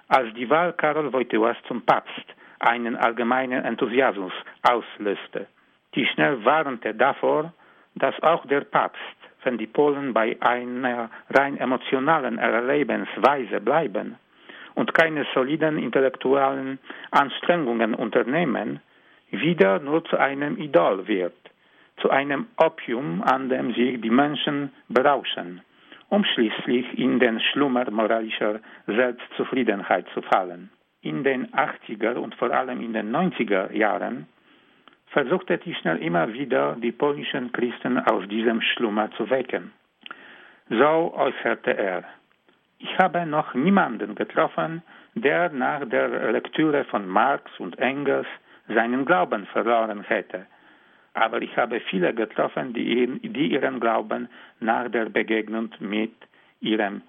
[0.08, 2.26] als die Wahl Karol Wojtyłas zum Papst
[2.60, 5.48] einen allgemeinen Enthusiasmus auslöste.
[5.94, 7.54] Tischner warnte davor,
[7.96, 14.18] dass auch der Papst, wenn die Polen bei einer rein emotionalen Erlebensweise bleiben
[14.76, 16.80] und keine soliden intellektuellen
[17.12, 18.82] Anstrengungen unternehmen,
[19.32, 21.36] wieder nur zu einem Idol wird,
[21.98, 25.62] zu einem Opium, an dem sich die Menschen berauschen,
[26.15, 30.69] um schließlich in den Schlummer moralischer Selbstzufriedenheit zu fallen.
[31.01, 34.25] In den 80er und vor allem in den 90er Jahren
[35.08, 39.73] versuchte Tischner immer wieder, die polnischen Christen aus diesem Schlummer zu wecken.
[40.69, 42.06] So äußerte er,
[42.80, 44.84] ich habe noch niemanden getroffen,
[45.15, 48.28] der nach der Lektüre von Marx und Engels
[48.69, 50.45] seinen Glauben verloren hätte.
[51.15, 54.28] Aber ich habe viele getroffen, die, die ihren Glauben
[54.60, 56.13] nach der Begegnung mit
[56.60, 57.01] ihrem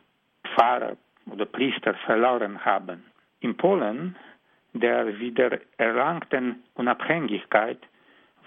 [0.55, 0.97] Pfarrer
[1.31, 3.05] oder Priester verloren haben.
[3.40, 4.16] In Polen,
[4.73, 7.79] der wiedererlangten Unabhängigkeit,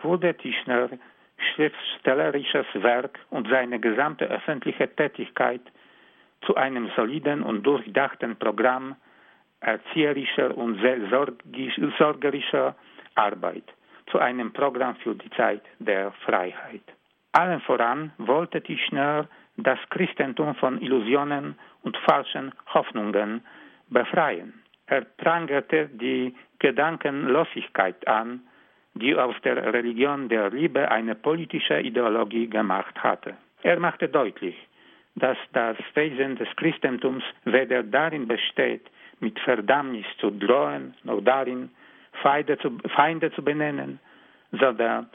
[0.01, 0.89] wurde Tischner
[1.55, 5.61] schriftstellerisches Werk und seine gesamte öffentliche Tätigkeit
[6.45, 8.95] zu einem soliden und durchdachten Programm
[9.59, 10.79] erzieherischer und
[11.97, 12.75] sorgerischer
[13.15, 13.63] Arbeit,
[14.11, 16.81] zu einem Programm für die Zeit der Freiheit.
[17.31, 23.41] Allen voran wollte Tischner das Christentum von Illusionen und falschen Hoffnungen
[23.89, 24.53] befreien.
[24.87, 28.41] Er prangerte die Gedankenlosigkeit an,
[28.95, 33.35] die aus der Religion der Liebe eine politische Ideologie gemacht hatte.
[33.61, 34.55] Er machte deutlich,
[35.15, 41.69] dass das Wesen des Christentums weder darin besteht, mit Verdammnis zu drohen, noch darin,
[42.21, 43.99] Feinde zu, Feinde zu benennen,
[44.51, 45.09] sondern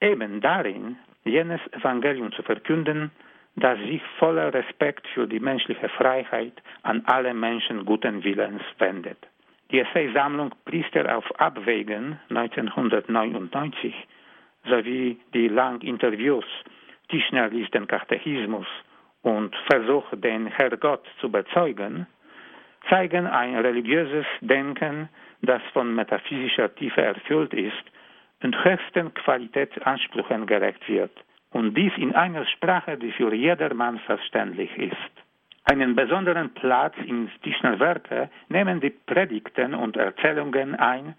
[0.00, 3.10] eben darin, jenes Evangelium zu verkünden,
[3.56, 9.18] das sich voller Respekt für die menschliche Freiheit an alle Menschen guten Willens wendet.
[9.70, 13.94] Die Essaysammlung Priester auf Abwägen 1999
[14.64, 16.44] sowie die langen Interviews
[17.12, 18.66] Tischner liest den Katechismus
[19.22, 22.06] und versucht den Herrgott zu bezeugen,
[22.88, 25.08] zeigen ein religiöses Denken,
[25.42, 27.84] das von metaphysischer Tiefe erfüllt ist
[28.42, 31.12] und höchsten Qualitätsansprüchen gerecht wird,
[31.50, 35.12] und dies in einer Sprache, die für jedermann verständlich ist.
[35.64, 41.14] Einen besonderen Platz in Tischner Werke nehmen die Predigten und Erzählungen ein,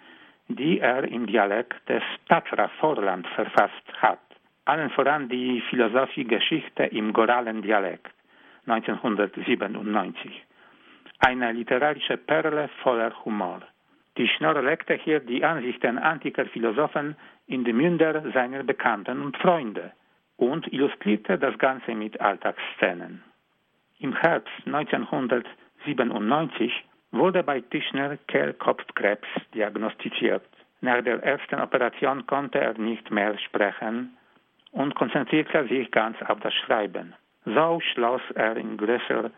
[0.47, 4.19] die er im Dialekt des Tatra Vorland verfasst hat.
[4.65, 8.13] Allen voran die Philosophie-Geschichte im goralen Dialekt
[8.67, 10.45] 1997.
[11.19, 13.62] Eine literarische Perle voller Humor.
[14.15, 17.15] Tischner legte hier die Ansichten antiker Philosophen
[17.47, 19.91] in die Münder seiner Bekannten und Freunde
[20.38, 23.23] und illustrierte das Ganze mit Alltagsszenen.
[23.99, 30.43] Im Herbst 1997 wurde bei Tischner Kehlkopfkrebs diagnostiziert.
[30.82, 34.17] Nach der ersten Operation konnte er nicht mehr sprechen
[34.71, 37.13] und konzentrierte sich ganz auf das Schreiben.
[37.45, 39.32] So schloss er in größer,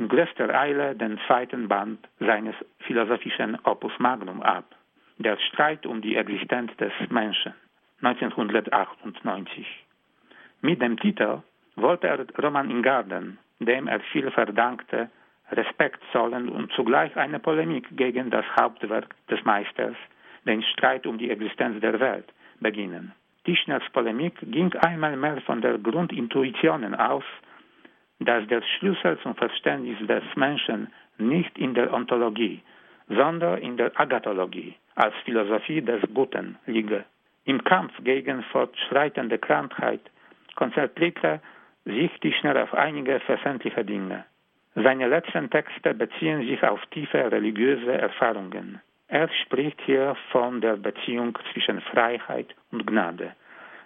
[0.00, 4.64] in größter Eile den zweiten Band seines philosophischen Opus Magnum ab,
[5.18, 7.54] der Streit um die Existenz des Menschen,
[8.02, 9.66] 1998.
[10.62, 11.42] Mit dem Titel
[11.76, 15.10] wollte er Roman Ingarden dem er viel verdankte,
[15.52, 19.96] Respekt zollen und zugleich eine Polemik gegen das Hauptwerk des Meisters,
[20.46, 23.12] den Streit um die Existenz der Welt, beginnen.
[23.44, 27.24] Tischners Polemik ging einmal mehr von der Grundintuition aus,
[28.20, 32.62] dass der Schlüssel zum Verständnis des Menschen nicht in der Ontologie,
[33.08, 37.04] sondern in der Agathologie als Philosophie des Guten liege.
[37.44, 40.00] Im Kampf gegen fortschreitende Krankheit
[40.54, 41.40] konzentrierte
[41.84, 44.24] sich Tischner auf einige verständliche Dinge.
[44.74, 48.80] Seine letzten Texte beziehen sich auf tiefe religiöse Erfahrungen.
[49.08, 53.32] Er spricht hier von der Beziehung zwischen Freiheit und Gnade,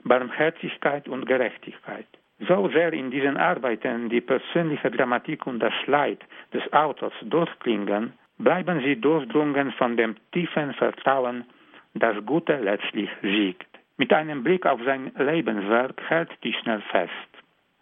[0.02, 2.06] Barmherzigkeit und Gerechtigkeit.
[2.48, 6.20] So sehr in diesen Arbeiten die persönliche Dramatik und das Leid
[6.52, 11.44] des Autors durchklingen, bleiben sie durchdrungen von dem tiefen Vertrauen,
[11.94, 13.68] das Gute letztlich siegt.
[13.96, 17.34] Mit einem Blick auf sein Lebenswerk hält Tischner fest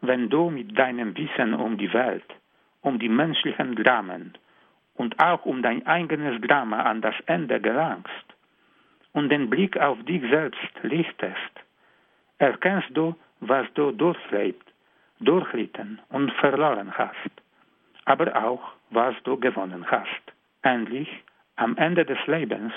[0.02, 2.24] wenn du mit deinem Wissen um die Welt,
[2.82, 4.34] um die menschlichen Dramen
[4.94, 8.26] und auch um dein eigenes Drama an das Ende gelangst
[9.12, 11.54] und den Blick auf dich selbst lichtest,
[12.38, 14.66] erkennst du, was du durchlebt,
[15.20, 17.30] durchlitten und verloren hast.
[18.04, 20.24] aber auch, was du gewonnen hast.
[20.62, 21.08] Endlich,
[21.56, 22.72] am Ende des Lebens,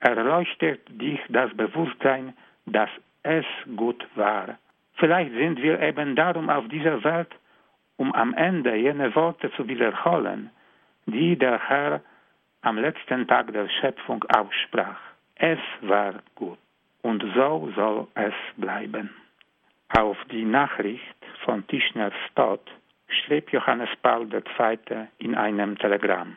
[0.00, 2.34] erleuchtet dich das Bewusstsein,
[2.66, 2.90] dass
[3.22, 3.44] es
[3.76, 4.58] gut war.
[4.94, 7.30] Vielleicht sind wir eben darum auf dieser Welt,
[7.96, 10.50] um am Ende jene Worte zu wiederholen,
[11.06, 12.00] die der Herr
[12.62, 15.00] am letzten Tag der Schöpfung aussprach.
[15.34, 16.58] Es war gut
[17.02, 19.10] und so soll es bleiben.
[19.98, 22.60] Auf die Nachricht von Tischners Tod
[23.08, 24.78] schrieb Johannes Paul II.
[25.18, 26.36] in einem Telegramm.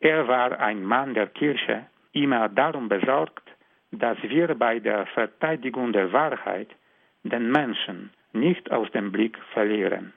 [0.00, 3.46] Er war ein Mann der Kirche, immer darum besorgt,
[3.92, 6.68] dass wir bei der Verteidigung der Wahrheit
[7.24, 10.14] den Menschen nicht aus dem Blick verlieren.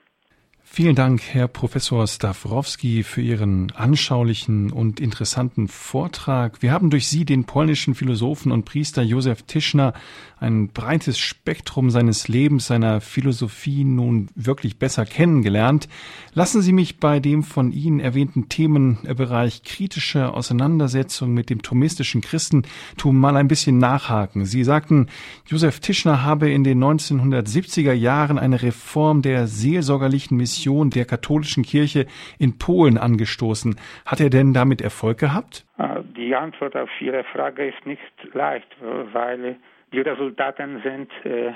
[0.70, 6.62] Vielen Dank, Herr Professor Stawrowski, für Ihren anschaulichen und interessanten Vortrag.
[6.62, 9.94] Wir haben durch Sie den polnischen Philosophen und Priester Josef Tischner
[10.40, 15.90] ein breites Spektrum seines Lebens, seiner Philosophie nun wirklich besser kennengelernt.
[16.34, 23.20] Lassen Sie mich bei dem von Ihnen erwähnten Themenbereich kritische Auseinandersetzung mit dem thomistischen Christentum
[23.20, 24.46] mal ein bisschen nachhaken.
[24.46, 25.08] Sie sagten,
[25.48, 32.06] Josef Tischner habe in den 1970er Jahren eine Reform der seelsorgerlichen Mission der katholischen Kirche
[32.40, 33.76] in Polen angestoßen.
[34.06, 35.66] Hat er denn damit Erfolg gehabt?
[35.78, 38.02] Ah, die Antwort auf Ihre Frage ist nicht
[38.34, 38.68] leicht,
[39.14, 39.58] weil
[39.94, 41.54] die Resultate sind äh,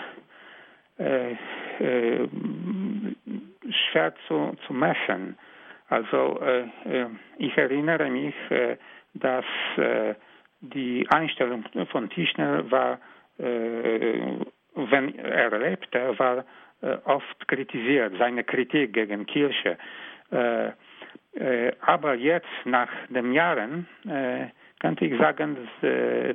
[1.01, 1.31] äh,
[1.79, 2.27] äh,
[3.91, 5.37] schwer zu, zu messen.
[5.89, 8.77] Also äh, äh, ich erinnere mich, äh,
[9.13, 9.45] dass
[10.61, 12.97] die Einstellung von Tischner war,
[13.37, 16.45] wenn er lebte, war
[17.05, 19.77] oft kritisiert, seine Kritik gegen Kirche.
[21.81, 23.87] aber jetzt, nach den Jahren,
[24.79, 25.57] könnte ich sagen,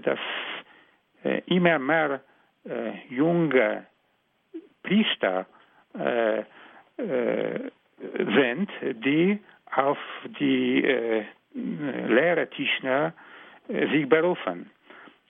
[0.02, 0.18] dass,
[1.26, 2.20] äh, immer mehr
[2.64, 3.86] äh, junge
[4.82, 5.46] Priester
[5.94, 6.42] äh,
[6.96, 8.70] sind,
[9.04, 9.38] die
[9.72, 9.98] auf
[10.40, 10.82] die
[11.52, 13.12] Lehre Tischner
[13.68, 14.70] sich berufen.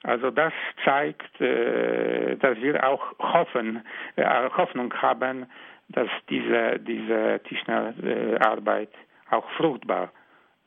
[0.06, 0.52] Also das
[0.84, 3.82] zeigt, dass wir auch hoffen,
[4.16, 5.46] Hoffnung haben,
[5.88, 8.90] dass diese, diese Tischnerarbeit
[9.30, 10.12] auch fruchtbar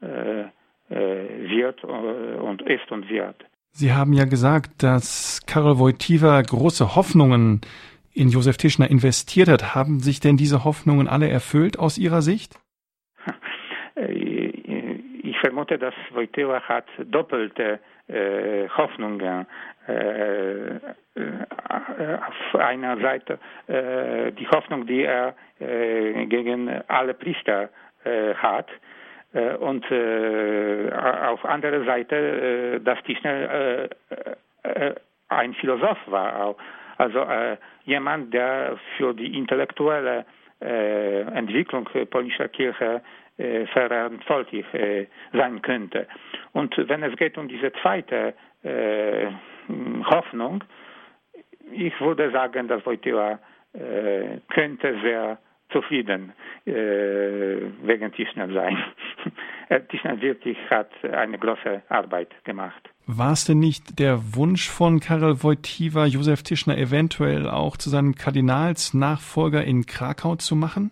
[0.02, 3.46] wird und ist und wird.
[3.72, 7.62] Sie haben ja gesagt, dass Karol Wojtyła große Hoffnungen
[8.14, 9.74] in Josef Tischner investiert hat.
[9.74, 12.60] Haben sich denn diese Hoffnungen alle erfüllt aus Ihrer Sicht?
[15.22, 17.78] Ich vermute, dass Wojtyła hat doppelte äh,
[18.78, 19.46] Hoffnungen.
[19.88, 20.76] Äh,
[21.20, 27.70] äh, auf einer Seite äh, die Hoffnung, die er äh, gegen alle Priester
[28.04, 28.68] äh, hat,
[29.34, 33.90] äh, und äh, auf anderer Seite, äh, dass Tischner
[35.30, 36.56] ein Philosoph war.
[36.98, 37.26] Also
[37.86, 40.26] jemand, der für die intellektuelle
[40.60, 43.02] Entwicklung polnischer Kirche
[43.72, 44.66] verantwortlich
[45.32, 46.08] sein könnte.
[46.52, 48.34] Und wenn es geht um diese zweite
[50.04, 50.64] Hoffnung,
[51.72, 53.40] ich würde sagen, dass Wojtyła
[54.50, 55.38] könnte sehr
[55.72, 56.34] zufrieden
[56.66, 56.72] äh,
[57.84, 58.78] wegen Tischner sein.
[59.90, 62.90] Tischner wirklich hat eine große Arbeit gemacht.
[63.06, 68.16] War es denn nicht der Wunsch von Karel Wojtyła, Josef Tischner eventuell auch zu seinem
[68.16, 70.92] Kardinalsnachfolger in Krakau zu machen?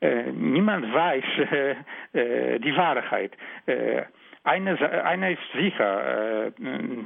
[0.00, 1.74] Äh, niemand weiß äh,
[2.12, 3.32] äh die Wahrheit.
[4.44, 6.52] Eine, eine ist sicher, äh,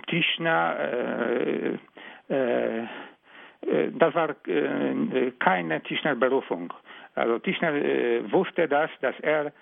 [0.06, 1.78] Tischner
[3.92, 4.34] das war
[5.38, 6.72] keine Tischner-Berufung.
[7.14, 7.72] Also Tischner
[8.30, 9.52] wusste das, dass er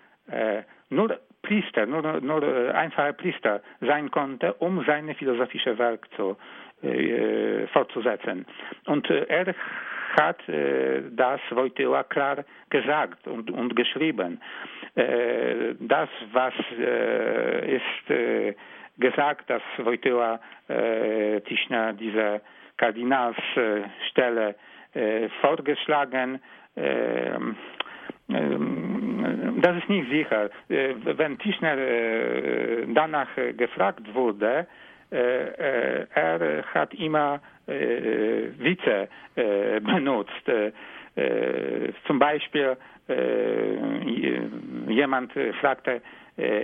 [0.90, 6.36] nur Priester, nur, nur einfacher Priester sein konnte, um seine philosophische Werk zu,
[6.82, 8.46] äh, fortzusetzen.
[8.86, 9.54] Und er
[10.16, 14.40] hat äh, das Wojtyła klar gesagt und, und geschrieben.
[15.80, 16.54] das, was
[17.66, 18.06] ist
[18.98, 20.38] gesagt, dass Wojtyła
[21.46, 22.40] Tischner diese
[22.80, 24.54] Kardinalsstelle
[24.94, 26.40] äh, vorgeschlagen.
[26.76, 27.56] Ähm,
[28.28, 30.50] ähm, das ist nicht sicher.
[30.68, 34.66] Äh, wenn Tischner äh, danach gefragt wurde,
[35.12, 37.40] er hat immer
[38.58, 39.08] Vize
[39.80, 40.50] benutzt.
[42.06, 42.76] Zum Beispiel
[44.88, 46.02] jemand fragte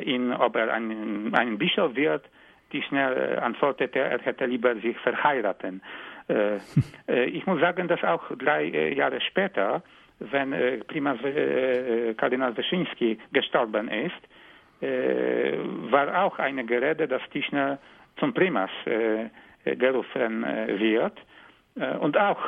[0.05, 2.25] ihn, ob er ein, ein Bischof wird
[2.73, 5.83] die schnell äh, antwortete, er hätte lieber sich verheiraten.
[6.29, 6.57] Äh,
[7.09, 9.83] äh, ich muss sagen, dass auch drei Jahre später,
[10.19, 11.19] wenn Primas
[12.17, 14.17] Kardinal Wyszyński gestorben ist,
[15.91, 17.79] war auch eine Gerede, dass Tischner
[18.19, 18.71] zum Primas
[19.75, 20.45] gerufen
[20.79, 21.19] wird.
[22.01, 22.39] Und auch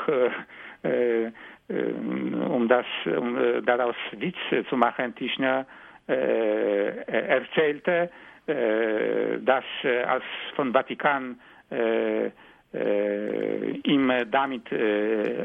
[1.62, 4.38] um das, um daraus Witz
[4.68, 5.66] zu machen, Tischner
[6.06, 8.10] erzählte,
[8.46, 9.64] dass
[10.06, 10.24] als
[10.56, 11.38] von Vatikan
[13.84, 14.72] ihm damit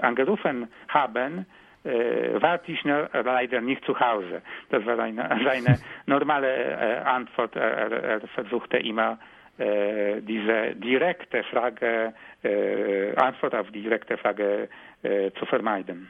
[0.01, 1.45] angerufen haben,
[1.83, 4.41] war Tischner leider nicht zu Hause.
[4.69, 7.57] Das war eine, seine normale Antwort.
[7.57, 14.67] Er, er versuchte immer äh, diese direkte Frage, äh, Antwort auf die direkte Frage
[15.03, 16.09] äh, zu vermeiden.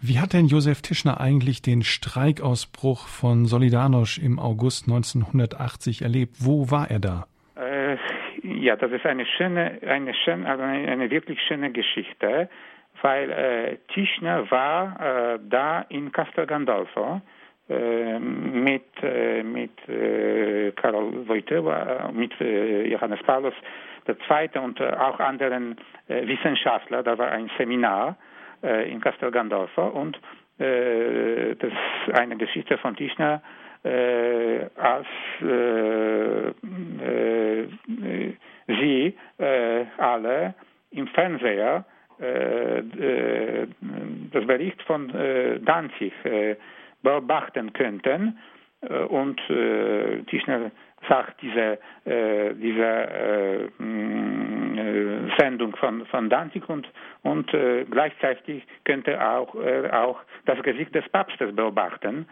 [0.00, 6.36] Wie hat denn Josef Tischner eigentlich den Streikausbruch von Solidarność im August 1980 erlebt?
[6.40, 7.26] Wo war er da?
[7.54, 7.96] Äh,
[8.42, 12.48] ja, das ist eine schöne, eine, schöne, also eine, eine wirklich schöne Geschichte,
[13.00, 17.20] weil äh, Tischner war äh, da in Castel Gandolfo
[17.68, 22.32] mit, äh, mit äh, Karol Wojtyła, äh, mit
[22.90, 23.54] Johannes Paulus
[24.08, 24.58] II.
[24.60, 25.76] und auch anderen
[26.08, 27.04] Wissenschaftlern.
[27.04, 28.16] Da war ein Seminar
[28.62, 30.18] in Castel Gandolfo und
[30.58, 30.68] das
[31.58, 33.40] ist eine Geschichte von Tischner,
[34.76, 35.06] als
[38.66, 39.16] sie
[39.98, 40.54] alle
[40.90, 41.84] im Fernseher
[42.18, 42.84] das
[44.46, 45.12] Bericht von
[45.64, 46.12] Danzig
[47.02, 48.38] beobachten könnten.
[48.82, 50.70] Äh, und äh, Tischner
[51.08, 56.88] sagt, diese, äh, diese äh, äh, Sendung von, von Danzig und,
[57.22, 62.26] und äh, gleichzeitig könnte auch, äh, auch das Gesicht des Papstes beobachten.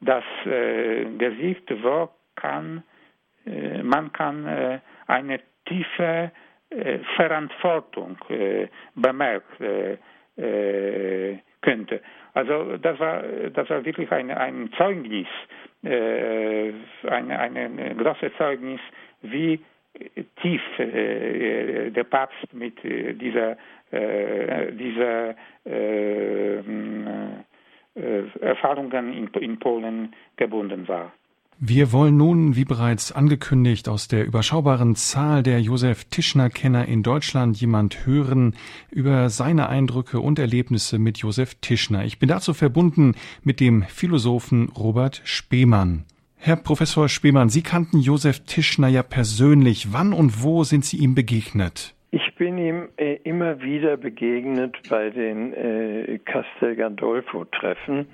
[0.00, 2.82] Das äh, Gesicht, wo kann,
[3.46, 6.30] äh, man kann äh, eine tiefe
[6.70, 9.98] äh, Verantwortung äh, bemerken
[10.36, 12.00] äh, äh, könnte.
[12.34, 13.22] Also das war,
[13.52, 15.26] das war wirklich ein, ein Zeugnis,
[15.82, 16.72] äh,
[17.08, 18.80] eine, eine große Zeugnis,
[19.22, 19.60] wie
[20.40, 23.56] tief äh, der Papst mit äh, dieser,
[23.90, 25.34] äh, dieser
[25.66, 31.12] äh, äh, Erfahrungen in, in Polen gebunden war.
[31.62, 37.60] Wir wollen nun, wie bereits angekündigt, aus der überschaubaren Zahl der Josef Tischner-Kenner in Deutschland
[37.60, 38.54] jemand hören
[38.90, 42.06] über seine Eindrücke und Erlebnisse mit Josef Tischner.
[42.06, 46.06] Ich bin dazu verbunden mit dem Philosophen Robert Spemann.
[46.38, 49.92] Herr Professor Spemann, Sie kannten Josef Tischner ja persönlich.
[49.92, 51.94] Wann und wo sind Sie ihm begegnet?
[52.10, 58.06] Ich bin ihm äh, immer wieder begegnet bei den äh, Castel Gandolfo-Treffen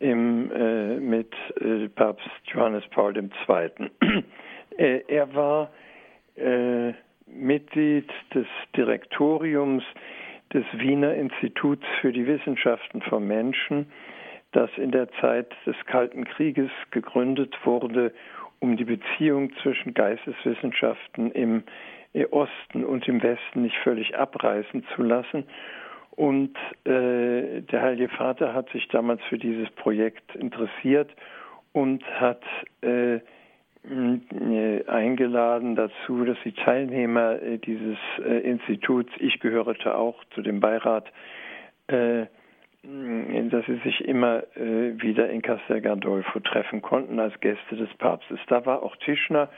[0.00, 3.24] im, äh, mit äh, Papst Johannes Paul II.
[4.78, 5.70] äh, er war
[6.36, 6.92] äh,
[7.26, 9.84] Mitglied des Direktoriums
[10.52, 13.86] des Wiener Instituts für die Wissenschaften vom Menschen,
[14.52, 18.12] das in der Zeit des Kalten Krieges gegründet wurde,
[18.60, 21.64] um die Beziehung zwischen Geisteswissenschaften im
[22.30, 25.44] Osten und im Westen nicht völlig abreißen zu lassen
[26.16, 31.10] und äh, der Heilige Vater hat sich damals für dieses Projekt interessiert
[31.72, 32.42] und hat
[32.82, 40.40] äh, äh, eingeladen dazu, dass die Teilnehmer äh, dieses äh, Instituts, ich gehörte auch zu
[40.40, 41.12] dem Beirat,
[41.86, 48.38] dass sie sich immer wieder in Castel Gandolfo treffen konnten als Gäste des Papstes.
[48.46, 49.50] Da war auch Tischner,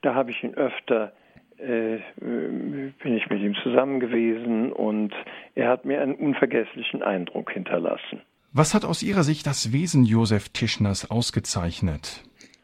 [0.00, 1.12] da habe ich ihn öfter
[1.58, 5.14] äh, bin ich mit ihm zusammen gewesen und
[5.54, 8.20] er hat mir einen unvergesslichen Eindruck hinterlassen.
[8.52, 12.22] Was hat aus Ihrer Sicht das Wesen Josef Tischners ausgezeichnet?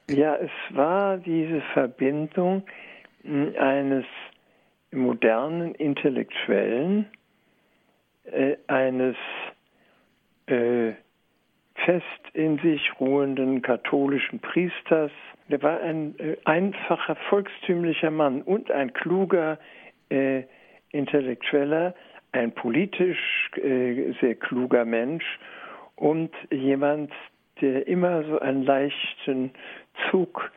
[0.08, 2.64] Ja, es war diese Verbindung
[3.22, 4.04] hm, eines
[4.90, 7.06] modernen Intellektuellen,
[8.24, 9.16] äh, eines
[10.46, 10.92] äh,
[11.84, 12.04] fest
[12.34, 15.10] in sich ruhenden katholischen Priesters.
[15.48, 19.58] Der war ein äh, einfacher, volkstümlicher Mann und ein kluger
[20.10, 20.42] äh,
[20.90, 21.94] Intellektueller,
[22.32, 25.24] ein politisch äh, sehr kluger Mensch
[25.96, 27.12] und jemand,
[27.60, 29.50] der immer so einen leichten
[30.10, 30.50] Zug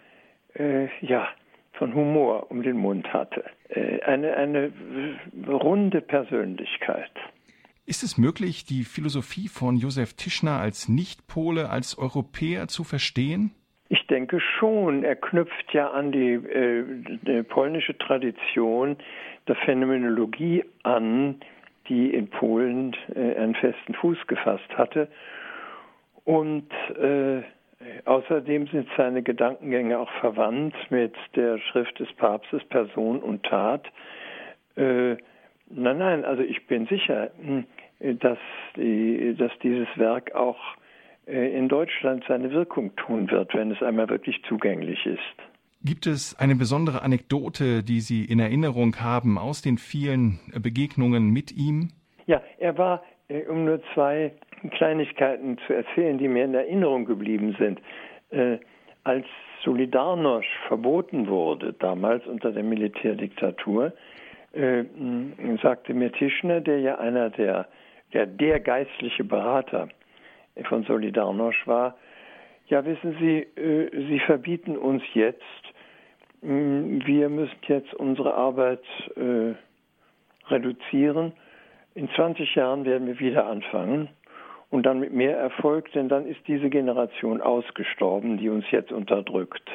[0.56, 1.28] äh, ja,
[1.74, 3.44] von Humor um den Mund hatte.
[3.70, 4.72] Äh, eine, eine
[5.48, 7.12] runde Persönlichkeit.
[7.88, 13.52] Ist es möglich, die Philosophie von Josef Tischner als Nicht-Pole, als Europäer zu verstehen?
[13.90, 15.04] Ich denke schon.
[15.04, 16.84] Er knüpft ja an die, äh,
[17.22, 18.98] die polnische Tradition
[19.48, 21.40] der Phänomenologie an,
[21.88, 25.08] die in Polen äh, einen festen Fuß gefasst hatte.
[26.24, 27.44] Und äh,
[28.06, 33.86] außerdem sind seine Gedankengänge auch verwandt mit der Schrift des Papstes Person und Tat.
[34.76, 35.18] Äh,
[35.70, 37.66] nein, nein, also ich bin sicher, hm,
[38.00, 38.38] dass,
[38.76, 40.60] die, dass dieses Werk auch
[41.28, 45.20] äh, in Deutschland seine Wirkung tun wird, wenn es einmal wirklich zugänglich ist.
[45.84, 51.52] Gibt es eine besondere Anekdote, die Sie in Erinnerung haben aus den vielen Begegnungen mit
[51.52, 51.90] ihm?
[52.26, 54.32] Ja, er war, äh, um nur zwei
[54.72, 57.80] Kleinigkeiten zu erzählen, die mir in Erinnerung geblieben sind.
[58.32, 58.58] Äh,
[59.04, 59.26] als
[59.64, 63.94] Solidarność verboten wurde, damals unter der Militärdiktatur,
[64.54, 64.84] äh,
[65.62, 67.68] sagte mir Tischner, der ja einer der,
[68.14, 69.90] der, der geistliche Berater
[70.64, 71.96] von Solidarność war,
[72.68, 75.42] ja wissen Sie, äh, Sie verbieten uns jetzt,
[76.42, 78.84] wir müssen jetzt unsere Arbeit
[79.16, 79.56] äh,
[80.48, 81.34] reduzieren.
[81.96, 84.10] In 20 Jahren werden wir wieder anfangen
[84.70, 89.70] und dann mit mehr Erfolg, denn dann ist diese Generation ausgestorben, die uns jetzt unterdrückt.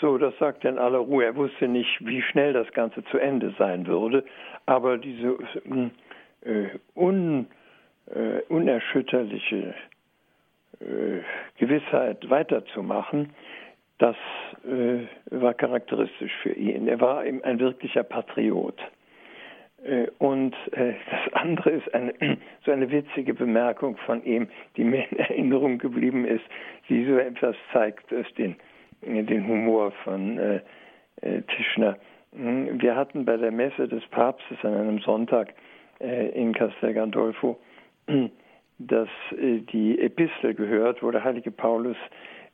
[0.00, 1.24] So, das sagt er in aller Ruhe.
[1.24, 4.24] Er wusste nicht, wie schnell das Ganze zu Ende sein würde,
[4.66, 5.38] aber diese
[6.42, 7.46] äh, un,
[8.14, 9.74] äh, unerschütterliche
[10.80, 10.84] äh,
[11.58, 13.32] Gewissheit weiterzumachen,
[13.98, 14.16] das
[14.64, 16.88] äh, war charakteristisch für ihn.
[16.88, 18.80] Er war ein wirklicher Patriot.
[19.84, 22.14] Äh, und äh, das andere ist eine,
[22.64, 26.44] so eine witzige Bemerkung von ihm, die mir in Erinnerung geblieben ist,
[26.88, 28.56] die so etwas zeigt, ist den,
[29.02, 30.60] den Humor von äh,
[31.56, 31.96] Tischner.
[32.34, 35.54] Hm, wir hatten bei der Messe des Papstes an einem Sonntag
[36.34, 37.58] in Castel Gandolfo
[38.78, 41.96] das, die Epistel gehört, wo der heilige Paulus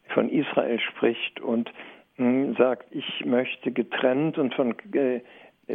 [0.08, 1.72] von Israel spricht und
[2.16, 4.74] hm, sagt, ich möchte getrennt und von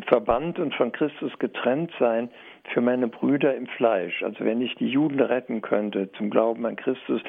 [0.08, 2.30] verbannt und von Christus getrennt sein
[2.74, 4.24] für meine Brüder im Fleisch.
[4.24, 7.22] Also wenn ich die Juden retten könnte zum Glauben an Christus,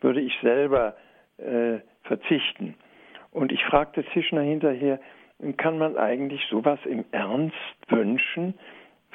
[0.00, 0.94] würde ich selber
[1.38, 2.74] äh, verzichten.
[3.32, 5.00] Und ich fragte Zischner hinterher,
[5.56, 7.56] kann man eigentlich sowas im Ernst
[7.88, 8.54] wünschen,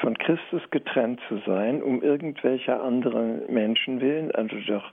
[0.02, 4.32] von Christus getrennt zu sein, um irgendwelcher anderen Menschen willen?
[4.32, 4.91] Also doch.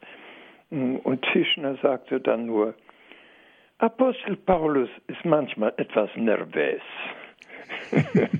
[0.71, 2.75] Hm, und Tischner sagte dann nur,
[3.79, 6.81] Apostel Paulus ist manchmal etwas nervös.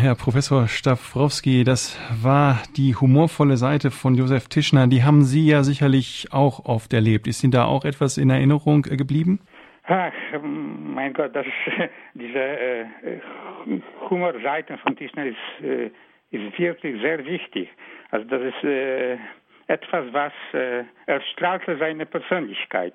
[0.00, 4.86] Herr Professor Stafrowski, das war die humorvolle Seite von Josef Tischner.
[4.86, 7.26] Die haben Sie ja sicherlich auch oft erlebt.
[7.26, 9.40] Ist Ihnen da auch etwas in Erinnerung äh, geblieben?
[9.86, 11.46] Ach, mein Gott, das,
[12.14, 12.86] diese äh,
[14.08, 15.90] Humorseite von Tischner ist, äh,
[16.30, 17.68] ist wirklich sehr wichtig.
[18.10, 19.18] Also das ist äh,
[19.66, 22.94] etwas, was äh, erstrahlte seine Persönlichkeit.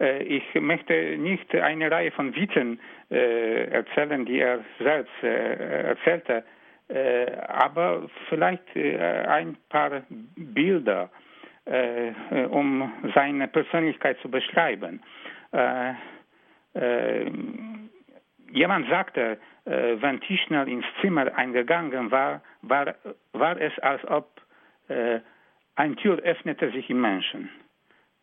[0.00, 2.80] Äh, ich möchte nicht eine Reihe von Witzen
[3.10, 6.44] äh, erzählen, die er selbst äh, erzählte,
[6.88, 10.02] äh, aber vielleicht äh, ein paar
[10.36, 11.10] Bilder,
[12.50, 15.00] um seine Persönlichkeit zu beschreiben.
[18.50, 22.94] Jemand sagte, wenn Tischner ins Zimmer eingegangen war, war,
[23.32, 24.40] war es, als ob
[25.76, 27.48] eine Tür öffnete sich im Menschen.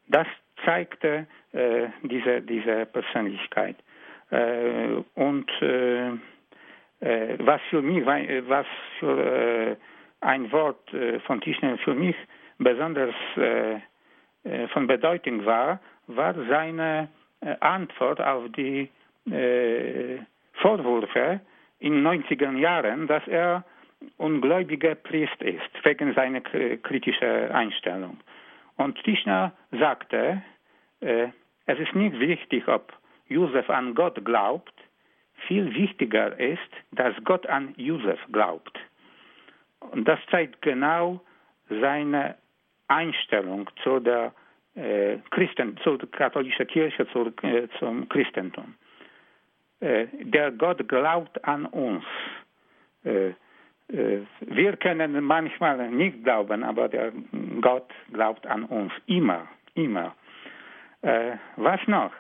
[0.08, 0.28] Das
[0.66, 3.78] zeigte äh, diese, diese Persönlichkeit.
[4.30, 6.10] Äh, und äh,
[7.00, 8.66] äh was für mich, was
[9.00, 9.76] für äh,
[10.22, 12.16] ein Wort äh, von Tischner für mich
[12.58, 13.16] besonders
[14.74, 17.10] von Bedeutung war, war seine
[17.60, 18.90] Antwort auf die
[20.54, 21.42] Vorwürfe
[21.80, 23.64] in den 90er Jahren, dass er
[24.18, 28.18] ungläubiger Priest ist, wegen seiner kritischen Einstellung.
[28.78, 30.42] Und Tischner sagte,
[31.02, 31.28] äh,
[31.66, 32.94] es ist nicht wichtig, ob
[33.28, 34.74] Josef an Gott glaubt,
[35.48, 36.60] viel wichtiger ist,
[36.92, 38.80] dass Gott an Josef glaubt.
[39.80, 41.22] Und das zeigt genau
[41.70, 42.36] seine
[42.88, 44.34] Einstellung zu der
[44.76, 48.76] äh, Christen, zur katholischen Kirche, zur, äh, zum Christentum.
[49.82, 52.04] Äh, der Gott glaubt an uns.
[53.04, 53.30] Äh,
[53.90, 57.12] äh, wir können manchmal nicht glauben, aber der
[57.60, 58.94] Gott glaubt an uns.
[59.08, 60.16] Immer, immer.
[61.02, 62.12] Äh, was noch?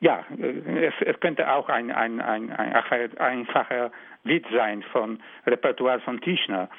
[0.00, 3.90] Ja, es, es, könnte auch ein, ein, ein, ein, einfacher
[4.24, 6.70] Witz sein von Repertoire von Tischner.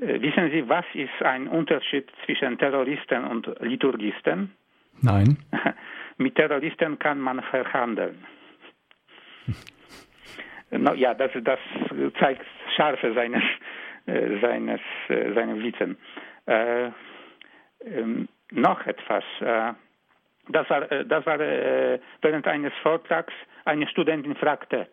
[0.00, 4.54] Äh, wissen Sie, was ist ein Unterschied zwischen Terroristen und Liturgisten?
[5.00, 5.38] Nein.
[6.18, 8.24] Mit Terroristen kann man verhandeln.
[10.70, 11.58] No, ja, das, das
[12.20, 12.44] zeigt
[12.76, 13.42] Scharfe seines,
[14.04, 15.96] äh, seines, äh.
[16.46, 16.90] Äh,
[17.86, 19.24] ähm, noch etwas.
[19.40, 19.72] Äh,
[20.50, 23.32] das war, äh, das war äh, während eines Vortrags
[23.64, 24.88] eine Studentin fragte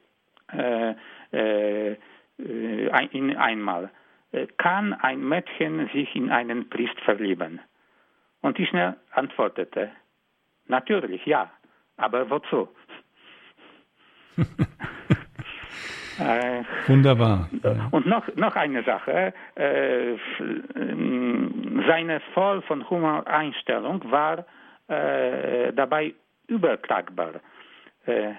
[3.12, 3.89] ihn einmal,
[4.58, 7.60] kann ein Mädchen sich in einen Priest verlieben?
[8.42, 8.72] Und ich
[9.12, 9.92] antwortete,
[10.68, 11.52] natürlich, ja,
[11.98, 12.70] aber wozu?
[16.18, 17.50] Äh, Wunderbar.
[17.92, 19.34] Und noch, noch eine Sache.
[19.56, 20.16] Äh,
[21.88, 24.46] seine voll von Humor-Einstellung war
[24.88, 26.14] äh, dabei
[26.48, 27.42] übertragbar.
[28.06, 28.32] Äh,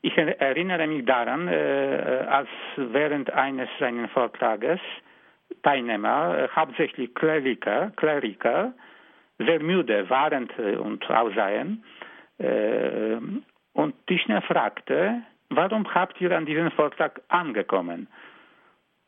[0.00, 4.80] ich erinnere mich daran, äh, als während eines seines Vortrages
[5.62, 8.72] Teilnehmer, äh, hauptsächlich Kleriker, Kleriker
[9.38, 10.48] sehr müde waren
[10.78, 11.82] und aussahen.
[13.72, 18.08] Und Tischner fragte, warum habt ihr an diesem Vortrag angekommen?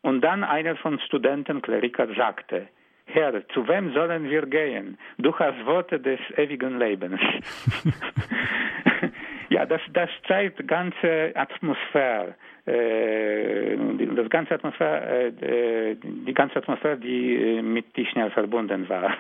[0.03, 2.69] Und dann einer von Studenten, Kleriker, sagte,
[3.07, 4.99] Herr, zu wem sollen wir gehen?
[5.19, 7.21] Du hast Worte des ewigen Lebens.
[9.55, 12.35] ja, das, das zeigt ganze Atmosphäre,
[12.67, 13.77] äh,
[14.17, 19.17] das ganze Atmosphäre, äh, die ganze Atmosphäre, die äh, mit Tischner verbunden war.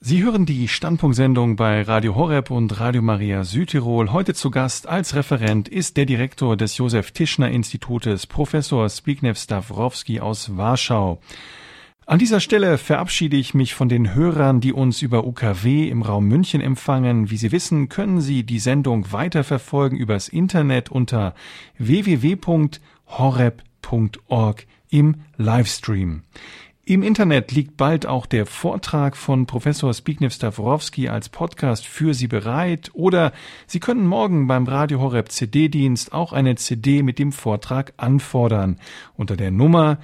[0.00, 4.12] Sie hören die Standpunktsendung bei Radio Horeb und Radio Maria Südtirol.
[4.12, 10.20] Heute zu Gast als Referent ist der Direktor des Josef Tischner Institutes, Professor Zbigniew Stawrowski
[10.20, 11.20] aus Warschau.
[12.04, 16.26] An dieser Stelle verabschiede ich mich von den Hörern, die uns über UKW im Raum
[16.26, 17.30] München empfangen.
[17.30, 21.32] Wie Sie wissen, können Sie die Sendung weiterverfolgen übers Internet unter
[21.78, 22.76] www.horeb.org
[24.90, 26.22] im Livestream.
[26.84, 32.26] Im Internet liegt bald auch der Vortrag von Professor Zbigniew Stawrowski als Podcast für Sie
[32.26, 33.32] bereit oder
[33.68, 38.80] Sie können morgen beim Radio Horeb CD-Dienst auch eine CD mit dem Vortrag anfordern
[39.14, 39.98] unter der Nummer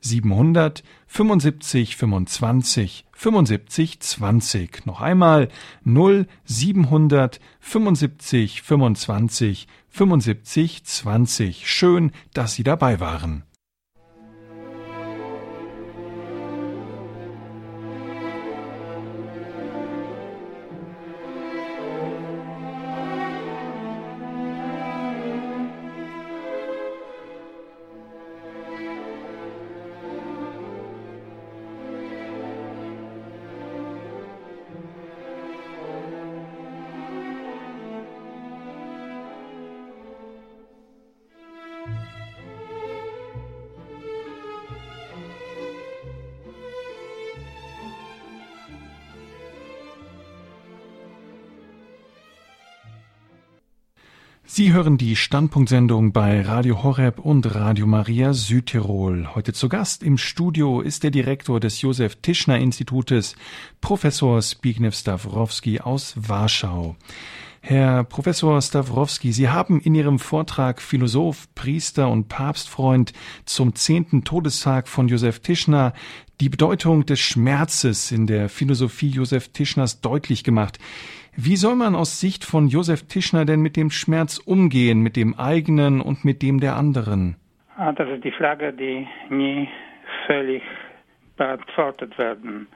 [0.00, 4.86] 0700 75 25 75 20.
[4.86, 5.48] Noch einmal
[5.84, 11.68] 0700 75 25 75 20.
[11.70, 13.47] Schön, dass Sie dabei waren.
[54.58, 59.36] Sie hören die Standpunktsendung bei Radio Horeb und Radio Maria Südtirol.
[59.36, 63.36] Heute zu Gast im Studio ist der Direktor des Josef Tischner Institutes,
[63.80, 66.96] Professor Zbigniew Stawrowski aus Warschau.
[67.60, 73.12] Herr Professor Stawrowski, Sie haben in Ihrem Vortrag Philosoph, Priester und Papstfreund
[73.44, 75.92] zum zehnten Todestag von Josef Tischner
[76.40, 80.80] die Bedeutung des Schmerzes in der Philosophie Josef Tischners deutlich gemacht.
[81.40, 85.38] Wie soll man aus Sicht von Josef Tischner denn mit dem Schmerz umgehen, mit dem
[85.38, 87.36] eigenen und mit dem der anderen?
[87.76, 89.68] Ah, das ist die Frage, die nie
[90.26, 90.64] völlig
[91.36, 92.66] beantwortet werden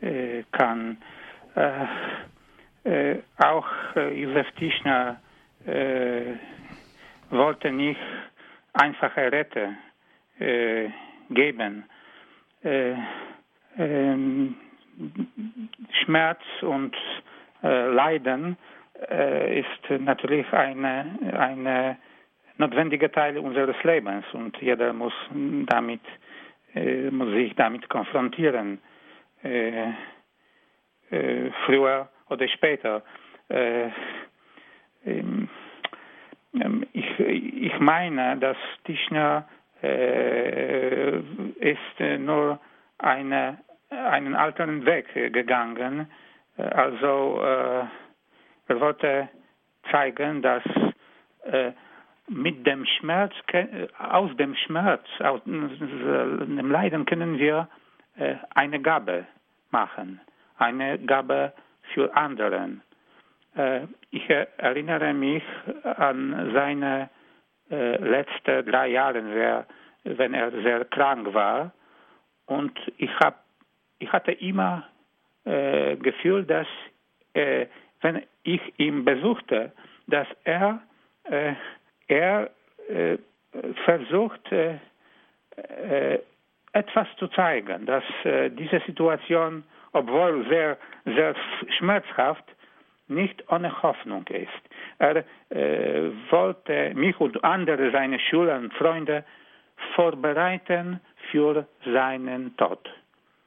[0.00, 0.98] äh, kann.
[1.56, 1.86] Äh,
[2.84, 5.20] äh, auch Josef Tischner
[7.30, 7.98] wollte nicht
[8.72, 9.70] einfache Rette
[11.28, 11.84] geben.
[12.62, 14.54] Ähm,
[16.04, 16.94] Schmerz und
[17.66, 18.56] leiden,
[19.10, 21.96] äh, ist natürlich eine, eine
[22.58, 25.12] notwendige Teil unseres Lebens und jeder muss
[25.66, 26.00] damit
[26.74, 28.78] äh, muss sich damit konfrontieren
[31.66, 33.02] früher oder später.
[33.48, 33.92] Ähm,
[35.04, 39.46] ähm, ich, ich meine, dass Tischner
[41.60, 42.58] ist nur
[42.98, 43.58] eine,
[43.90, 46.25] einen alten Weg gegangen, äh,
[46.56, 47.84] also äh,
[48.68, 49.28] er wollte
[49.90, 50.62] zeigen, dass
[51.44, 51.72] äh,
[52.28, 53.32] mit dem Schmerz,
[53.98, 57.68] aus dem Schmerz, aus dem Leiden können wir
[58.54, 59.26] eine Gabe
[59.70, 60.20] machen,
[60.58, 61.52] eine Gabe
[61.94, 62.82] für anderen.
[64.10, 65.44] Ich erinnere mich
[65.84, 67.10] an seine
[67.68, 69.64] letzten drei Jahre,
[70.02, 71.70] wenn er sehr krank war.
[72.46, 73.44] Und ich, hab,
[74.00, 74.84] ich hatte immer
[75.46, 76.66] äh, Gefühl, dass
[77.34, 77.66] äh,
[78.02, 79.72] wenn ich ihn besuchte,
[80.06, 80.80] dass er,
[81.24, 81.54] äh,
[82.08, 82.50] er
[82.88, 83.18] äh,
[83.84, 84.78] versucht, äh,
[85.56, 86.18] äh,
[86.72, 90.76] etwas zu zeigen, dass diese Situation, obwohl sehr,
[91.06, 91.34] sehr
[91.78, 92.44] schmerzhaft,
[93.08, 94.50] nicht ohne Hoffnung ist.
[94.98, 95.24] Er
[96.28, 99.24] wollte mich und andere seine Schüler und Freunde
[99.94, 102.90] vorbereiten für seinen Tod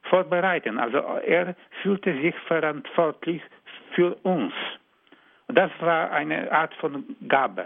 [0.10, 0.80] vorbereiten.
[0.80, 3.42] Also er fühlte sich verantwortlich
[3.96, 4.54] für uns.
[5.48, 7.66] Das war eine Art von Gabe.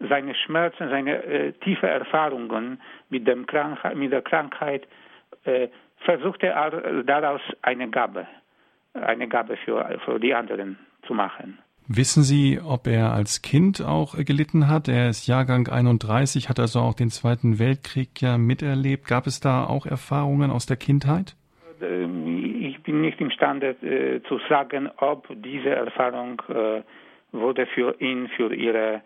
[0.00, 4.86] Seine Schmerzen, seine äh, tiefe Erfahrungen mit, dem Krankheit, mit der Krankheit
[5.44, 5.68] äh,
[6.04, 8.26] versuchte er daraus eine Gabe,
[8.94, 11.58] eine Gabe für, für die anderen zu machen.
[11.90, 14.88] Wissen Sie, ob er als Kind auch gelitten hat?
[14.88, 19.06] Er ist Jahrgang 31, hat also auch den Zweiten Weltkrieg ja miterlebt.
[19.06, 21.34] Gab es da auch Erfahrungen aus der Kindheit?
[21.80, 26.82] Ich bin nicht imstande äh, zu sagen, ob diese Erfahrung äh,
[27.32, 29.02] wurde für ihn, für ihre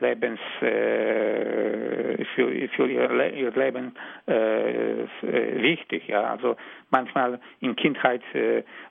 [0.00, 3.94] Lebens, äh, für, für ihr, ihr Leben
[5.22, 6.08] wichtig.
[6.08, 6.56] Ja, also
[6.90, 8.22] manchmal in Kindheit,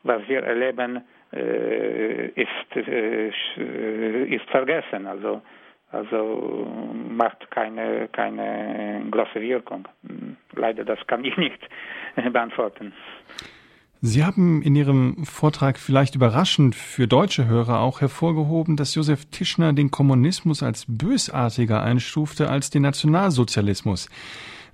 [0.04, 1.02] was wir erleben,
[1.32, 5.08] ist, ist vergessen.
[5.08, 5.42] Also
[5.92, 6.68] also
[7.10, 9.88] macht keine, keine große Wirkung.
[10.54, 11.60] Leider, das kann ich nicht
[12.32, 12.94] beantworten.
[14.04, 19.74] Sie haben in Ihrem Vortrag vielleicht überraschend für deutsche Hörer auch hervorgehoben, dass Josef Tischner
[19.74, 24.10] den Kommunismus als bösartiger einstufte als den Nationalsozialismus.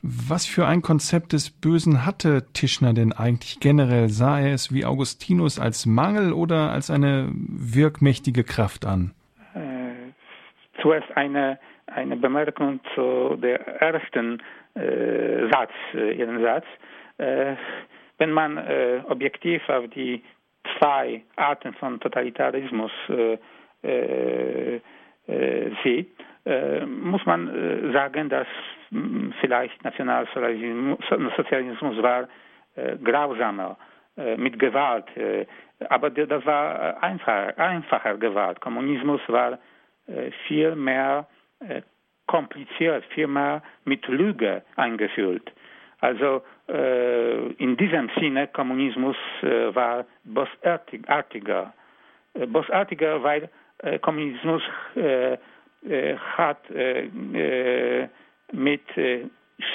[0.01, 4.07] Was für ein Konzept des Bösen hatte Tischner denn eigentlich generell?
[4.07, 9.11] Sah er es wie Augustinus als Mangel oder als eine wirkmächtige Kraft an?
[10.81, 14.41] Zuerst eine, eine Bemerkung zu der ersten
[14.75, 16.65] äh, Satz, äh, Ihren Satz.
[17.17, 17.55] Äh,
[18.19, 20.23] wenn man äh, objektiv auf die
[20.77, 23.37] zwei Arten von Totalitarismus äh,
[23.83, 24.79] äh,
[25.83, 26.09] sieht,
[26.87, 28.47] muss man sagen, dass
[28.91, 32.29] mh, hm, vielleicht Nationalsozialismus war
[33.03, 33.75] grausamer
[34.37, 35.03] mit Gewalt,
[35.89, 38.61] aber das war einfacher, einfacher Gewalt.
[38.61, 39.59] Kommunismus war
[40.47, 41.27] viel mehr
[42.27, 45.51] kompliziert, viel mehr mit Lüge eingefüllt.
[45.99, 51.73] Also äh, in diesem Sinne Kommunismus äh, war bosartiger.
[52.35, 53.49] Äh, bosartiger, weil
[53.79, 54.61] äh, Kommunismus
[54.95, 55.37] äh,
[55.87, 56.69] äh, hat
[58.51, 58.81] mit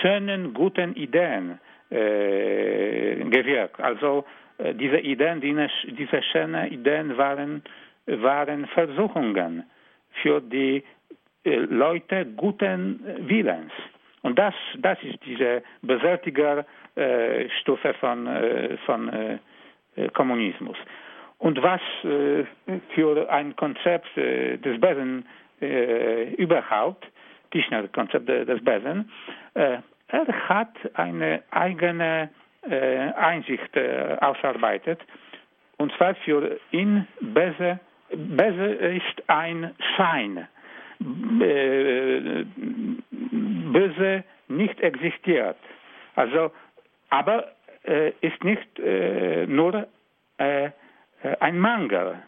[0.00, 1.58] schönen, guten Ideen
[1.90, 3.78] gewirkt.
[3.80, 4.24] Also
[4.58, 7.62] diese Ideen, diese schönen Ideen waren,
[8.06, 9.64] waren Versuchungen
[10.22, 10.82] für die
[11.44, 13.72] Leute guten Willens.
[14.22, 19.38] Und das, das ist diese Beseitigerstufe äh, von, äh, von äh,
[20.14, 20.76] Kommunismus.
[21.38, 22.44] Und was äh,
[22.94, 25.26] für ein Konzept äh, des Besen
[25.60, 27.06] äh, überhaupt,
[27.50, 29.10] Tischner Konzept des Besen,
[29.52, 29.82] er
[30.48, 32.30] hat eine eigene
[32.62, 33.76] Einsicht
[34.22, 34.98] ausarbeitet.
[35.76, 37.78] Und zwar für ihn Bese,
[38.14, 40.46] Bese ist ein Schein
[43.72, 45.56] Böse nicht existiert.
[46.14, 46.52] Also,
[47.10, 47.52] aber
[47.84, 49.86] äh, ist nicht äh, nur
[50.38, 50.70] äh,
[51.40, 52.22] ein Mangel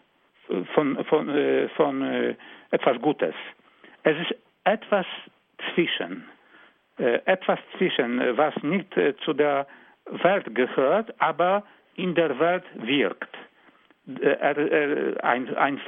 [0.73, 2.35] von, von, äh, von äh,
[2.71, 3.35] etwas Gutes.
[4.03, 5.05] Es ist etwas
[5.73, 6.25] zwischen.
[6.97, 8.87] Äh, etwas zwischen, was nicht
[9.23, 9.67] zu der
[10.05, 11.63] Welt gehört, aber
[11.95, 13.35] in der Welt wirkt.
[14.07, 15.79] Ein, ein,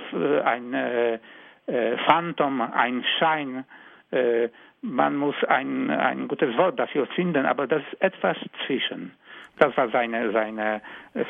[0.44, 3.66] ein äh, Phantom, ein Schein.
[4.12, 4.50] Äh,
[4.82, 9.12] man muss ein, ein gutes Wort dafür finden, aber das ist etwas zwischen.
[9.60, 10.82] Das war seine, seine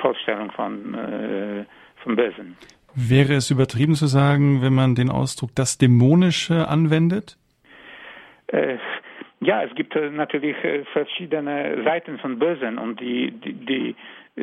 [0.01, 1.65] Vorstellung von, äh,
[2.03, 2.57] vom Bösen.
[2.93, 7.38] Wäre es übertrieben zu sagen, wenn man den Ausdruck das Dämonische anwendet?
[8.47, 8.77] Äh,
[9.39, 13.95] ja, es gibt äh, natürlich äh, verschiedene Seiten von Bösen und die, die, die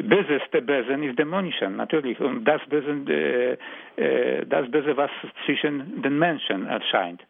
[0.03, 2.18] Böseste Bösen ist dämonische, natürlich.
[2.20, 3.57] Und das Böse, äh,
[3.97, 5.11] äh, das Böse, was
[5.45, 7.22] zwischen den Menschen erscheint,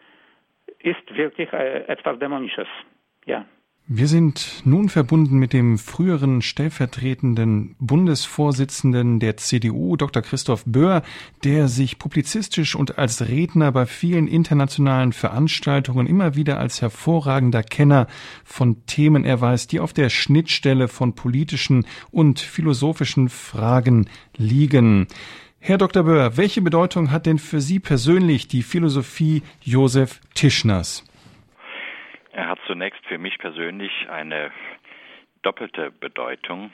[0.79, 2.69] ist wirklich äh, etwas Dämonisches.
[3.27, 3.45] Ja.
[3.87, 10.23] Wir sind nun verbunden mit dem früheren stellvertretenden Bundesvorsitzenden der CDU, Dr.
[10.23, 11.03] Christoph Böhr,
[11.45, 18.07] der sich publizistisch und als Redner bei vielen internationalen Veranstaltungen immer wieder als hervorragender Kenner
[18.43, 25.09] von Themen erweist, die auf der Schnittstelle von politischen und philosophischen Fragen liegen.
[25.59, 26.05] Herr Dr.
[26.05, 31.05] Böhr, welche Bedeutung hat denn für Sie persönlich die Philosophie Josef Tischners?
[32.35, 34.51] Er hat zunächst für mich persönlich eine
[35.43, 36.73] doppelte Bedeutung.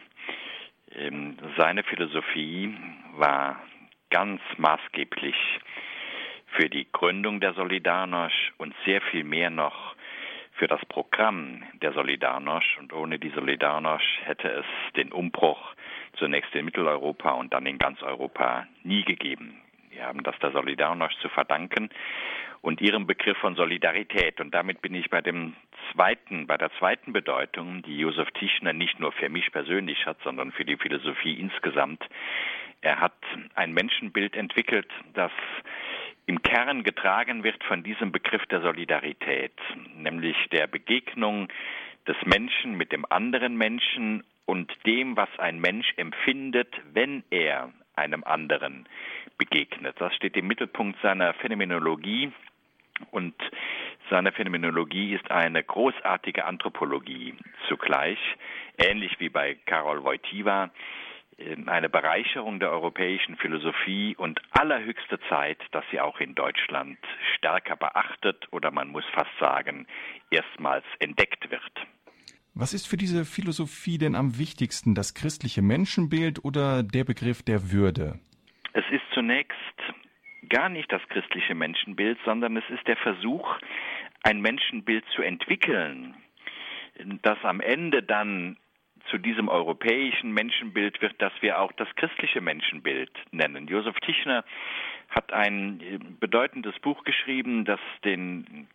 [0.90, 2.74] Ähm, seine Philosophie
[3.16, 3.60] war
[4.08, 5.36] ganz maßgeblich
[6.56, 9.94] für die Gründung der Solidarność und sehr viel mehr noch
[10.52, 12.78] für das Programm der Solidarność.
[12.78, 15.74] Und ohne die Solidarność hätte es den Umbruch
[16.14, 19.60] zunächst in Mitteleuropa und dann in ganz Europa nie gegeben.
[19.90, 21.90] Wir haben das der Solidarność zu verdanken
[22.62, 24.40] und ihrem Begriff von Solidarität.
[24.40, 25.54] Und damit bin ich bei dem
[25.92, 30.52] zweiten, bei der zweiten Bedeutung, die Josef Tischner nicht nur für mich persönlich hat, sondern
[30.52, 32.04] für die Philosophie insgesamt.
[32.82, 33.16] Er hat
[33.54, 35.32] ein Menschenbild entwickelt, das
[36.26, 39.52] im Kern getragen wird von diesem Begriff der Solidarität,
[39.96, 41.48] nämlich der Begegnung
[42.06, 48.24] des Menschen mit dem anderen Menschen und dem, was ein Mensch empfindet, wenn er einem
[48.24, 48.88] anderen
[49.38, 49.96] begegnet.
[49.98, 52.32] Das steht im Mittelpunkt seiner Phänomenologie
[53.10, 53.34] und
[54.10, 57.34] seine Phänomenologie ist eine großartige Anthropologie
[57.68, 58.18] zugleich,
[58.78, 60.70] ähnlich wie bei Karol Wojtyła
[61.38, 66.98] ähm, eine Bereicherung der europäischen Philosophie und allerhöchste Zeit, dass sie auch in Deutschland
[67.36, 69.86] stärker beachtet oder man muss fast sagen,
[70.30, 71.86] erstmals entdeckt wird.
[72.54, 77.70] Was ist für diese Philosophie denn am wichtigsten, das christliche Menschenbild oder der Begriff der
[77.70, 78.18] Würde?
[78.72, 79.56] Es ist zunächst
[80.48, 83.58] gar nicht das christliche Menschenbild, sondern es ist der Versuch,
[84.22, 86.14] ein Menschenbild zu entwickeln,
[87.22, 88.56] das am Ende dann
[89.10, 93.66] zu diesem europäischen Menschenbild wird, das wir auch das christliche Menschenbild nennen.
[93.66, 94.44] Josef Tischner
[95.08, 98.68] hat ein bedeutendes Buch geschrieben, das den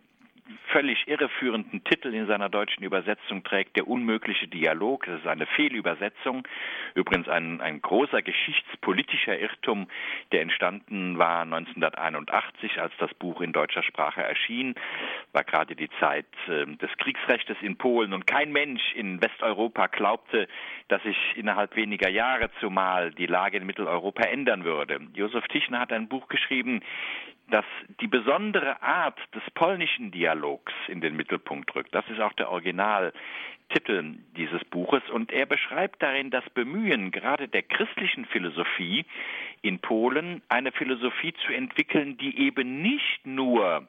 [0.68, 5.06] völlig irreführenden Titel in seiner deutschen Übersetzung trägt, Der unmögliche Dialog.
[5.06, 6.46] Das ist eine Fehlübersetzung.
[6.94, 9.88] Übrigens ein, ein großer geschichtspolitischer Irrtum,
[10.32, 14.74] der entstanden war 1981, als das Buch in deutscher Sprache erschien.
[15.32, 20.48] War gerade die Zeit äh, des Kriegsrechts in Polen und kein Mensch in Westeuropa glaubte,
[20.88, 25.00] dass sich innerhalb weniger Jahre zumal die Lage in Mitteleuropa ändern würde.
[25.14, 26.82] Josef Tischner hat ein Buch geschrieben,
[27.48, 27.64] das
[28.00, 31.94] die besondere Art des polnischen Dialogs in den Mittelpunkt rückt.
[31.94, 37.62] Das ist auch der Originaltitel dieses Buches und er beschreibt darin das Bemühen gerade der
[37.62, 39.04] christlichen Philosophie
[39.62, 43.86] in Polen, eine Philosophie zu entwickeln, die eben nicht nur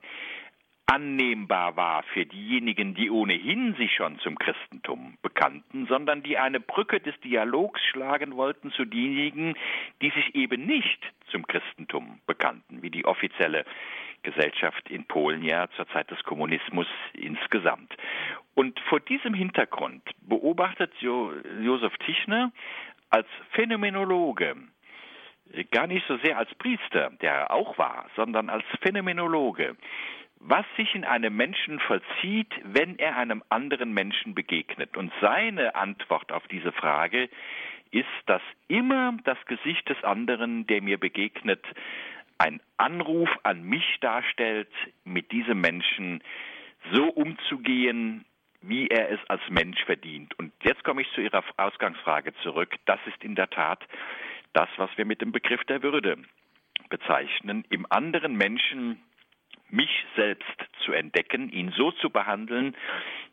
[0.88, 7.00] annehmbar war für diejenigen, die ohnehin sich schon zum Christentum bekannten, sondern die eine Brücke
[7.00, 9.56] des Dialogs schlagen wollten zu denjenigen,
[10.02, 13.66] die sich eben nicht zum Christentum bekannten, wie die offizielle
[14.24, 17.96] Gesellschaft in Polen ja zur Zeit des Kommunismus insgesamt.
[18.56, 22.52] Und vor diesem Hintergrund beobachtet jo Josef Tischner
[23.10, 24.56] als Phänomenologe
[25.72, 29.76] gar nicht so sehr als Priester, der er auch war, sondern als Phänomenologe,
[30.40, 34.96] was sich in einem Menschen vollzieht, wenn er einem anderen Menschen begegnet.
[34.96, 37.30] Und seine Antwort auf diese Frage
[37.92, 41.66] ist, dass immer das Gesicht des anderen, der mir begegnet,
[42.38, 44.72] ein Anruf an mich darstellt,
[45.04, 46.22] mit diesem Menschen
[46.92, 48.26] so umzugehen,
[48.62, 50.38] wie er es als Mensch verdient.
[50.38, 52.76] Und jetzt komme ich zu Ihrer Ausgangsfrage zurück.
[52.86, 53.84] Das ist in der Tat
[54.54, 56.18] das, was wir mit dem Begriff der Würde
[56.90, 57.66] bezeichnen.
[57.70, 59.02] Im anderen Menschen
[59.70, 60.46] mich selbst
[60.86, 62.76] zu entdecken, ihn so zu behandeln,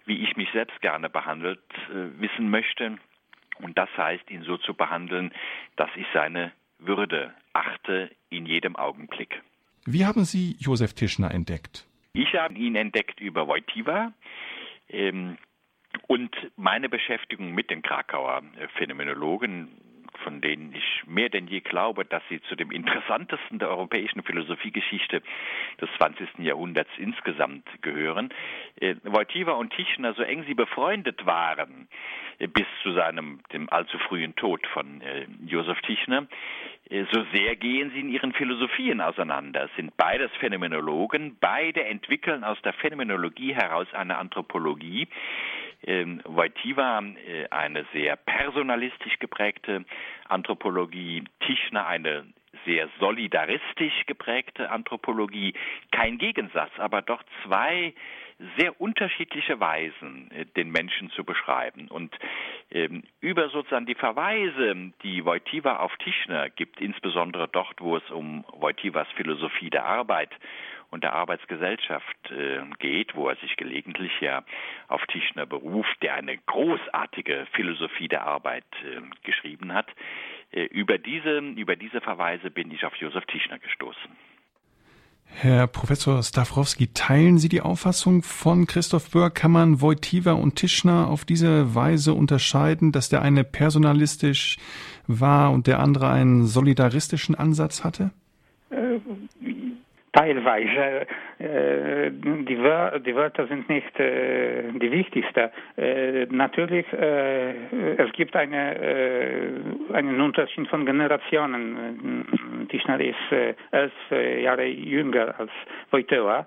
[0.07, 2.99] wie ich mich selbst gerne behandelt äh, wissen möchte.
[3.61, 5.33] Und das heißt, ihn so zu behandeln,
[5.77, 9.41] dass ich seine Würde achte in jedem Augenblick.
[9.87, 11.87] Wie haben Sie Josef Tischner entdeckt?
[12.15, 14.13] Ich habe ihn entdeckt über Wojtyła.
[14.89, 15.39] Ähm,
[16.09, 18.43] und meine Beschäftigung mit den Krakauer
[18.77, 19.69] Phänomenologen
[20.19, 25.23] von denen ich mehr denn je glaube, dass sie zu dem interessantesten der europäischen Philosophiegeschichte
[25.81, 26.39] des 20.
[26.39, 28.31] Jahrhunderts insgesamt gehören.
[28.81, 31.89] Äh, Wojtyła und Tischner, so eng sie befreundet waren,
[32.39, 36.27] äh, bis zu seinem dem allzu frühen Tod von äh, Josef Tischner,
[37.13, 39.71] so sehr gehen sie in ihren Philosophien auseinander.
[39.75, 45.09] Sind beides Phänomenologen, beide entwickeln aus der Phänomenologie heraus eine Anthropologie,
[45.87, 49.85] ähm, Wojtyła äh, eine sehr personalistisch geprägte
[50.29, 52.27] Anthropologie, Tischner eine
[52.65, 55.55] sehr solidaristisch geprägte Anthropologie.
[55.91, 57.95] Kein Gegensatz, aber doch zwei
[58.57, 61.89] sehr unterschiedliche Weisen, äh, den Menschen zu beschreiben.
[61.89, 62.15] Und
[62.71, 68.45] ähm, über sozusagen die Verweise, die Wojtyła auf Tischner gibt, insbesondere dort, wo es um
[68.53, 70.31] Wojtywas Philosophie der Arbeit
[70.95, 74.45] und der Arbeitsgesellschaft äh, geht, wo er sich gelegentlich ja
[74.87, 79.89] auf Tischner beruft, der eine großartige Philosophie der Arbeit äh, geschrieben hat.
[80.53, 84.11] Äh, über, diese, über diese Verweise bin ich auf Josef Tischner gestoßen.
[85.27, 89.31] Herr Professor Stawrowski, teilen Sie die Auffassung von Christoph Böhr?
[89.31, 94.59] Kann man Wojtyła und Tischner auf diese Weise unterscheiden, dass der eine personalistisch
[95.09, 98.13] war und der andere einen solidaristischen Ansatz hatte?
[100.15, 101.07] Teilweise.
[101.39, 105.51] Äh, die, Wör die, Wörter sind nicht äh, die wichtigste.
[105.77, 107.51] Äh, natürlich, äh,
[107.97, 109.49] es gibt eine, äh,
[109.93, 112.67] einen Unterschied von Generationen.
[112.71, 115.51] Tischner ist äh, elf Jahre jünger als
[115.91, 116.47] Wojtyła.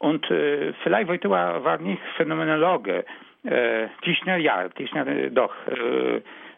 [0.00, 3.04] Und vielleicht Wojtyła war nicht Phänomenologe.
[4.02, 5.52] Tischner ja, Tischner doch.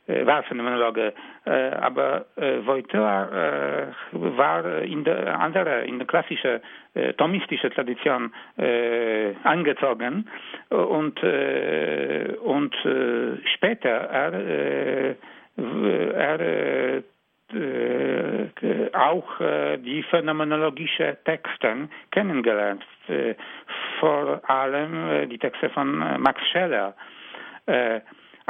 [0.07, 1.12] Äh, war Phänomenologe,
[1.44, 3.28] äh, aber äh, Wojtyła
[4.12, 6.61] war in der andere, in der klassische
[7.16, 8.32] thomistische Tradition
[9.44, 10.28] angezogen
[10.70, 11.22] und
[12.42, 12.74] und
[13.55, 15.14] später er
[16.14, 17.03] er
[18.92, 19.40] auch
[19.78, 22.84] die phänomenologische Texte kennengelernt,
[24.01, 26.94] vor allem die Texte von Max Scheler.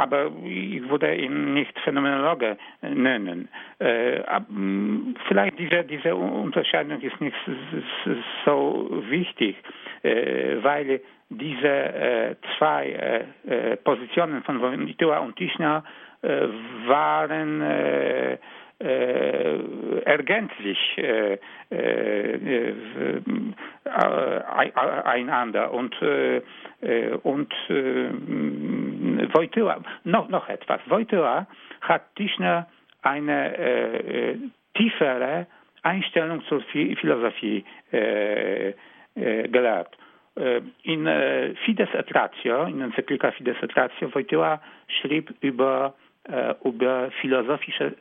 [0.01, 3.49] Aber ich würde ihn nicht Phänomenologe nennen.
[3.79, 4.23] Äh,
[5.29, 7.37] vielleicht diese, diese Unterscheidung ist nicht
[8.47, 9.57] so wichtig,
[10.03, 15.85] äh, weil diese äh, zwei äh, äh, Positionen von Wojtyła und Tischner
[16.23, 16.49] äh,
[16.87, 18.39] waren äh,
[18.83, 19.59] äh,
[20.05, 21.39] ergänzlich äh,
[21.71, 22.75] äh,
[25.05, 25.95] einander und
[27.23, 27.53] und
[29.35, 31.47] Wojtyła noch noch etwas Wojtyła
[31.81, 32.65] hat Tischner
[33.03, 33.55] eine
[34.75, 35.47] tiefere
[35.83, 37.65] Einstellung zur Philosophie
[39.15, 39.97] gelehrt.
[40.83, 41.09] In
[41.65, 44.59] Fides et Ratio, in Enzyklika Fides et Ratio, Wojtyła
[44.89, 45.95] schrieb über,
[46.65, 47.95] über philosophische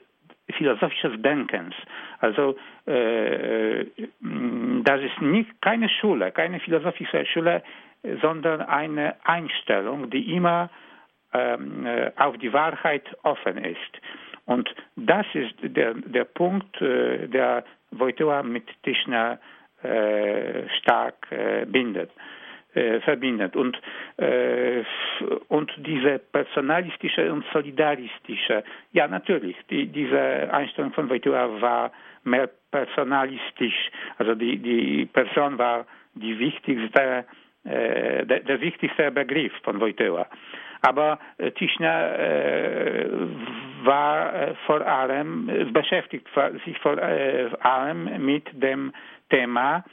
[0.53, 1.75] philosophisches Denkens.
[2.19, 2.55] Also
[2.85, 3.85] äh,
[4.83, 7.63] das ist nicht keine Schule, keine philosophische Schule,
[8.21, 10.69] sondern eine Einstellung, die immer
[11.31, 14.01] auf die Wahrheit offen ist.
[14.49, 19.37] Und das ist der, der Punkt, äh, der Wojtyła mit Tischner
[19.83, 21.27] äh, stark
[21.67, 22.09] bindet
[23.03, 23.55] verbindet.
[23.55, 23.81] Und,
[25.47, 31.91] und diese personalistische und solidaristische, ja natürlich, die, diese Einstellung von Wojtyła war
[32.23, 33.89] mehr personalistisch.
[34.19, 37.25] Also die, die Person war die wichtigste,
[37.63, 40.27] der, der, wichtigste Begriff von Wojtyła.
[40.81, 43.09] Aber äh, Tischner äh,
[43.83, 46.27] war äh, vor allem, beschäftigt
[46.65, 48.93] sich vor allem mit dem
[49.29, 49.83] Thema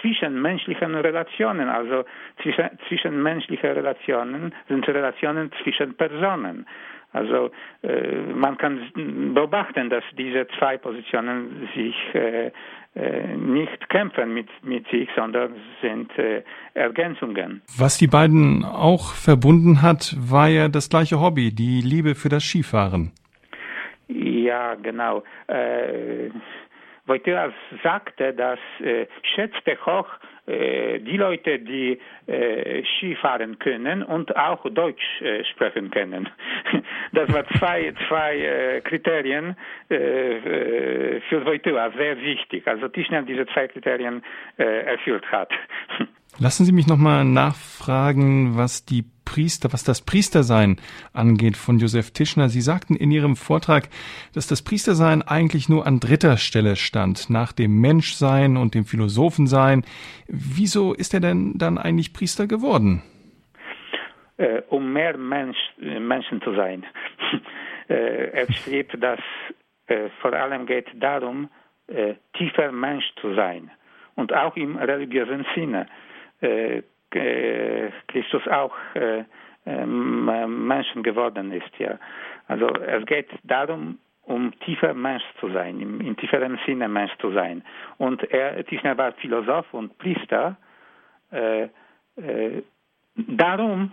[0.00, 1.68] zwischenmenschlichen Relationen.
[1.68, 2.04] Also
[2.42, 6.66] zwischen, zwischenmenschliche Relationen sind Relationen zwischen Personen.
[7.12, 7.50] Also
[7.82, 12.50] äh, man kann beobachten, dass diese zwei Positionen sich äh,
[12.94, 16.42] äh, nicht kämpfen mit, mit sich, sondern sind äh,
[16.74, 17.62] Ergänzungen.
[17.78, 22.44] Was die beiden auch verbunden hat, war ja das gleiche Hobby, die Liebe für das
[22.44, 23.12] Skifahren.
[24.08, 25.22] Ja, genau.
[25.46, 26.30] Äh,
[27.08, 27.52] Wojtyła
[27.82, 30.08] sagte, dass äh, schätzte hoch
[30.48, 36.28] die Leute, die äh, Skifahren können und auch Deutsch äh, sprechen können.
[37.12, 39.56] Das war zwei, zwei äh, Kriterien
[39.90, 42.66] äh, äh, für Wojtyła sehr wichtig.
[42.66, 44.22] Also Tischner diese zwei Kriterien
[44.56, 45.50] erfüllt hat.
[46.40, 50.76] Lassen Sie mich nochmal nachfragen, was die Priester, was das Priestersein
[51.12, 52.48] angeht von Josef Tischner.
[52.48, 53.88] Sie sagten in Ihrem Vortrag,
[54.34, 59.82] dass das Priestersein eigentlich nur an dritter Stelle stand, nach dem Menschsein und dem Philosophensein.
[60.28, 63.02] Wieso ist er denn dann eigentlich Priester geworden?
[64.36, 66.86] Äh, um mehr Mensch, Menschen zu sein.
[67.88, 69.18] äh, er schrieb, dass
[69.88, 71.48] äh, vor allem geht darum,
[71.88, 73.72] äh, tiefer Mensch zu sein
[74.14, 75.88] und auch im religiösen Sinne
[78.08, 79.24] Christus auch äh,
[79.66, 81.78] ähm, Menschen geworden ist.
[81.78, 81.98] Ja.
[82.46, 87.32] Also es geht darum, um tiefer Mensch zu sein, im, in tieferem Sinne Mensch zu
[87.32, 87.62] sein.
[87.96, 90.56] Und er, Tischner war Philosoph und Priester.
[91.32, 91.68] Äh,
[92.16, 92.62] äh,
[93.16, 93.92] darum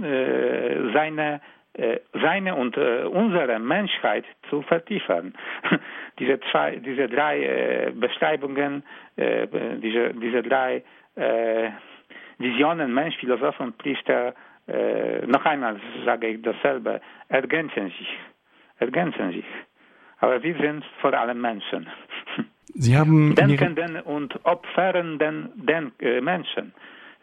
[0.00, 1.40] äh, seine
[1.74, 5.34] äh, seine und äh, unsere Menschheit zu vertiefen.
[6.18, 8.82] diese zwei, diese drei äh, Beschreibungen,
[9.16, 9.46] äh,
[9.78, 10.82] diese, diese drei
[11.16, 11.70] äh,
[12.38, 14.34] Visionen, Mensch, Philosoph und Priester,
[14.68, 18.18] äh, noch einmal sage ich dasselbe, ergänzen sich.
[18.78, 19.44] Ergänzen sich.
[20.18, 21.88] Aber wir sind vor allem Menschen.
[22.74, 26.72] Sie haben Denkenden und opfernden Denk äh, Menschen.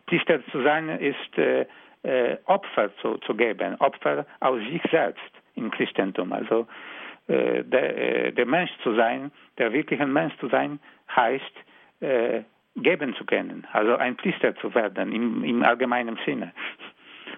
[0.06, 1.66] Priester zu sein ist äh,
[2.46, 6.32] Opfer zu, zu geben, Opfer aus sich selbst im Christentum.
[6.32, 6.66] Also
[7.28, 10.80] der, der Mensch zu sein, der wirkliche Mensch zu sein,
[11.16, 11.54] heißt
[12.84, 16.54] geben zu können, also ein Priester zu werden im, im allgemeinen Sinne.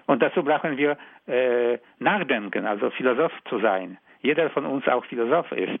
[0.06, 0.96] Und dazu brauchen wir
[1.26, 3.98] äh, nachdenken, also Philosoph zu sein.
[4.20, 5.80] Jeder von uns auch Philosoph ist,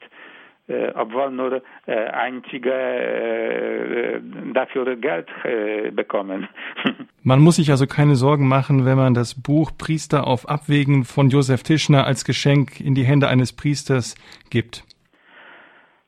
[0.68, 4.20] äh, obwohl nur äh, einzige äh,
[4.52, 6.48] dafür Geld äh, bekommen.
[7.22, 11.28] Man muss sich also keine Sorgen machen, wenn man das Buch Priester auf Abwägen von
[11.28, 14.16] Josef Tischner als Geschenk in die Hände eines Priesters
[14.50, 14.82] gibt.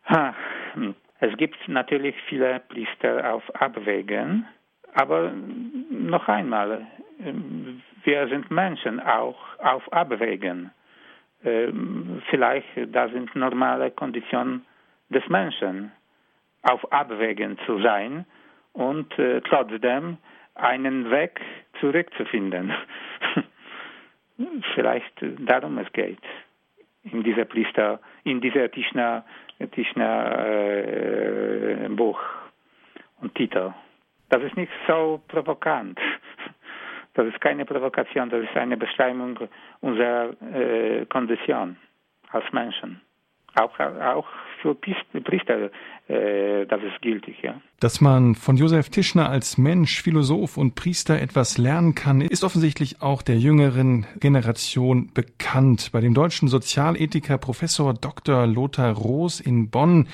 [0.06, 0.34] Ha.
[1.24, 4.46] Es gibt natürlich viele Priester auf Abwägen,
[4.92, 5.32] aber
[5.88, 6.86] noch einmal,
[8.04, 10.70] wir sind Menschen auch auf Abwägen.
[11.42, 14.66] Ähm, vielleicht, da sind normale Konditionen
[15.08, 15.92] des Menschen,
[16.60, 18.26] auf Abwägen zu sein
[18.74, 20.18] und äh, trotzdem
[20.56, 21.40] einen Weg
[21.80, 22.70] zurückzufinden.
[24.74, 26.18] Vielleicht darum es geht
[27.04, 29.24] in dieser Priester, in dieser Tischner
[29.72, 32.20] Tischner äh, Buch
[33.20, 33.72] und Titel.
[34.28, 35.98] Das ist nicht so provokant.
[37.16, 39.38] Das ist keine Provokation, das ist eine Beschreibung
[39.80, 41.76] unserer äh, Kondition
[42.32, 43.00] als Menschen.
[43.56, 44.26] Auch, auch
[44.60, 45.70] für Priester,
[46.08, 47.60] äh, das ist gültig, ja.
[47.80, 53.02] Dass man von Josef Tischner als Mensch, Philosoph und Priester etwas lernen kann, ist offensichtlich
[53.02, 55.90] auch der jüngeren Generation bekannt.
[55.92, 58.46] Bei dem deutschen Sozialethiker Professor Dr.
[58.46, 60.08] Lothar Roos in Bonn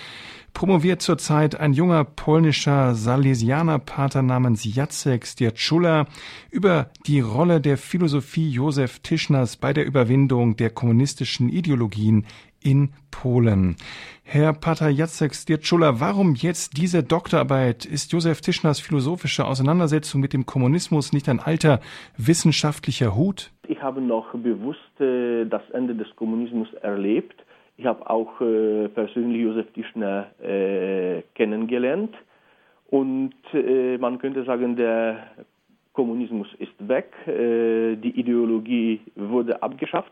[0.53, 6.07] promoviert zurzeit ein junger polnischer Salesianerpater namens Jacek Stierczula
[6.51, 12.27] über die Rolle der Philosophie Josef Tischners bei der Überwindung der kommunistischen Ideologien
[12.63, 13.77] in Polen.
[14.25, 17.85] Herr Pater Jacek Stierczula, warum jetzt diese Doktorarbeit?
[17.85, 21.81] Ist Josef Tischners philosophische Auseinandersetzung mit dem Kommunismus nicht ein alter
[22.17, 23.51] wissenschaftlicher Hut?
[23.67, 27.45] Ich habe noch bewusst äh, das Ende des Kommunismus erlebt.
[27.77, 32.15] Ich habe auch äh, persönlich Josef Tischner äh, kennengelernt.
[32.89, 33.35] Und
[34.01, 35.29] man könnte sagen, der
[35.93, 40.11] Kommunismus ist weg, die Ideologie wurde abgeschafft.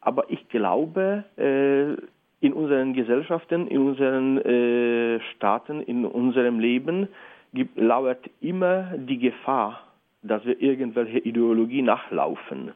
[0.00, 1.96] Aber ich glaube, äh,
[2.40, 7.08] in unseren Gesellschaften, in unseren äh, Staaten, in unserem Leben
[7.52, 9.82] gibt, lauert immer die Gefahr,
[10.22, 12.72] dass wir irgendwelche Ideologie nachlaufen.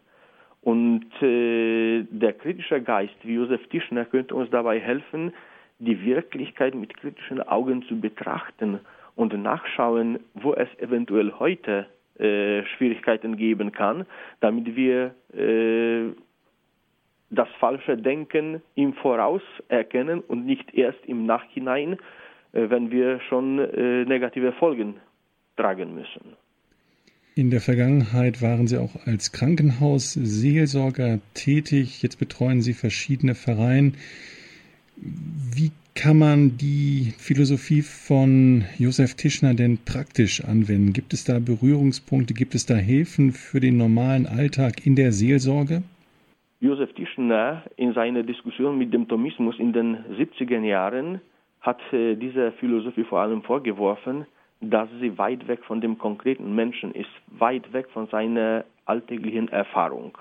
[0.62, 5.32] Und äh, der kritische Geist wie Josef Tischner könnte uns dabei helfen,
[5.78, 8.80] die Wirklichkeit mit kritischen Augen zu betrachten
[9.16, 11.86] und nachschauen, wo es eventuell heute
[12.18, 14.06] äh, Schwierigkeiten geben kann,
[14.40, 16.12] damit wir äh,
[17.32, 21.94] das falsche Denken im Voraus erkennen und nicht erst im Nachhinein,
[22.52, 24.96] äh, wenn wir schon äh, negative Folgen
[25.56, 26.36] tragen müssen.
[27.34, 32.02] In der Vergangenheit waren Sie auch als Krankenhausseelsorger tätig.
[32.02, 33.92] Jetzt betreuen Sie verschiedene Vereine.
[34.96, 40.92] Wie kann man die Philosophie von Josef Tischner denn praktisch anwenden?
[40.92, 42.34] Gibt es da Berührungspunkte?
[42.34, 45.82] Gibt es da Hilfen für den normalen Alltag in der Seelsorge?
[46.62, 51.20] Josef Tischner in seiner Diskussion mit dem Thomismus in den 70er Jahren
[51.60, 54.26] hat äh, dieser Philosophie vor allem vorgeworfen,
[54.60, 60.16] dass sie weit weg von dem konkreten Menschen ist, weit weg von seiner alltäglichen Erfahrung.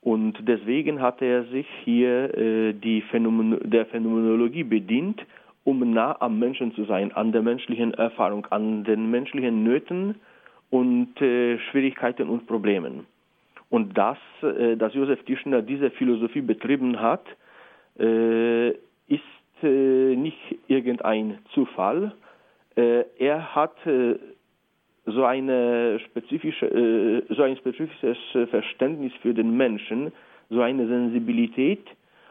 [0.00, 5.24] Und deswegen hat er sich hier äh, die Phänomen der Phänomenologie bedient,
[5.62, 10.16] um nah am Menschen zu sein, an der menschlichen Erfahrung, an den menschlichen Nöten
[10.70, 13.06] und äh, Schwierigkeiten und Problemen.
[13.70, 17.24] Und das, äh, dass Josef Tischner diese Philosophie betrieben hat,
[17.98, 19.22] äh, ist
[19.62, 22.12] äh, nicht irgendein Zufall.
[22.76, 23.76] Er hat
[25.04, 28.16] so, eine spezifische, so ein spezifisches
[28.48, 30.12] Verständnis für den Menschen,
[30.48, 31.84] so eine Sensibilität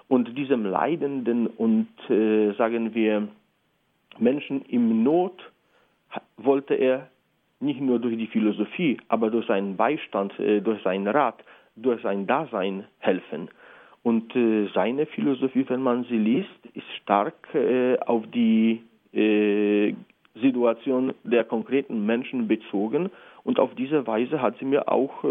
[0.07, 1.90] und diesem leidenden und,
[2.57, 3.28] sagen wir,
[4.18, 5.52] Menschen im Not
[6.38, 7.10] wollte er
[7.60, 11.44] nicht nur durch die Philosophie, aber durch seinen Beistand, äh, durch seinen Rat,
[11.76, 13.49] durch sein Dasein helfen.
[14.02, 18.81] Und äh, seine Philosophie, wenn man sie liest, ist stark äh, auf die
[20.36, 23.10] Situation der konkreten Menschen bezogen
[23.44, 25.23] und auf diese Weise hat sie mir auch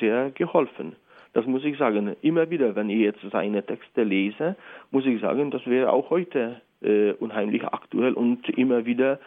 [0.00, 0.96] sehr geholfen.
[1.32, 2.16] Das muss ich sagen.
[2.22, 4.56] Immer wieder, wenn ich jetzt seine Texte lese,
[4.90, 6.60] muss ich sagen, das wäre auch heute
[7.20, 9.20] unheimlich aktuell und immer wieder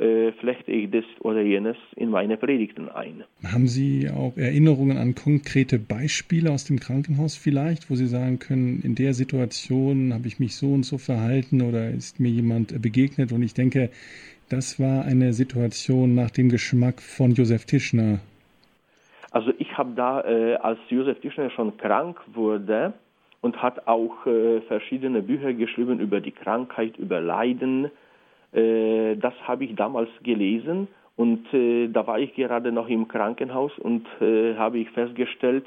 [0.00, 3.24] äh, flechte ich das oder jenes in meine Predigten ein.
[3.44, 8.80] Haben Sie auch Erinnerungen an konkrete Beispiele aus dem Krankenhaus vielleicht, wo Sie sagen können,
[8.82, 13.30] in der Situation habe ich mich so und so verhalten oder ist mir jemand begegnet
[13.32, 13.90] und ich denke,
[14.48, 18.20] das war eine Situation nach dem Geschmack von Josef Tischner.
[19.30, 22.94] Also ich habe da, äh, als Josef Tischner schon krank wurde
[23.42, 27.90] und hat auch äh, verschiedene Bücher geschrieben über die Krankheit, über Leiden,
[28.52, 34.06] das habe ich damals gelesen und äh, da war ich gerade noch im Krankenhaus und
[34.20, 35.66] äh, habe ich festgestellt,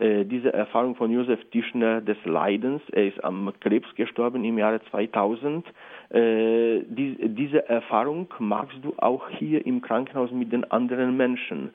[0.00, 5.66] diese Erfahrung von Josef Tischner des Leidens, er ist am Krebs gestorben im Jahre 2000,
[6.12, 11.70] diese Erfahrung magst du auch hier im Krankenhaus mit den anderen Menschen.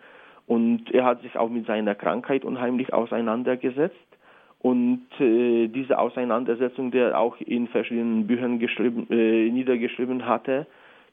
[0.47, 4.12] Und er hat sich auch mit seiner Krankheit unheimlich auseinandergesetzt
[4.63, 10.65] und äh, diese Auseinandersetzung, die er auch in verschiedenen Büchern äh, niedergeschrieben hatte,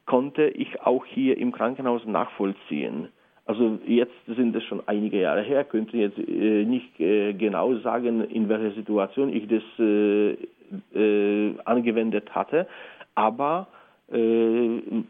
[0.07, 3.09] konnte ich auch hier im Krankenhaus nachvollziehen.
[3.47, 8.23] Also jetzt sind es schon einige Jahre her, könnte jetzt äh, nicht äh, genau sagen,
[8.31, 10.37] in welcher Situation ich das äh,
[10.95, 12.69] äh, angewendet hatte,
[13.17, 13.67] aber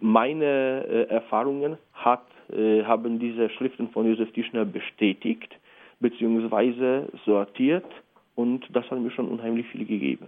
[0.01, 5.59] meine Erfahrungen hat, haben diese Schriften von Josef Tischner bestätigt
[6.01, 7.87] beziehungsweise sortiert
[8.35, 10.27] und das hat mir schon unheimlich viel gegeben.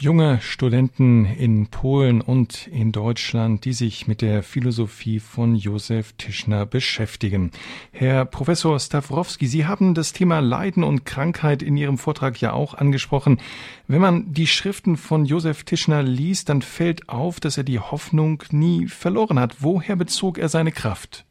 [0.00, 6.66] Junge Studenten in Polen und in Deutschland, die sich mit der Philosophie von Josef Tischner
[6.66, 7.50] beschäftigen.
[7.92, 12.74] Herr Professor Stawrowski, Sie haben das Thema Leiden und Krankheit in Ihrem Vortrag ja auch
[12.74, 13.40] angesprochen.
[13.88, 18.44] Wenn man die Schriften von Josef Tischner liest, dann fällt auf, dass er die Hoffnung
[18.52, 19.64] nie verloren hat.
[19.64, 21.24] Woher bezog er seine Kraft?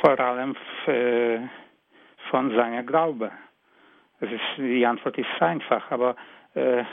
[0.00, 0.56] Vor allem
[0.88, 1.38] äh,
[2.30, 3.30] von seiner Glaube.
[4.20, 6.14] Ist, die Antwort ist einfach, aber
[6.54, 6.84] äh,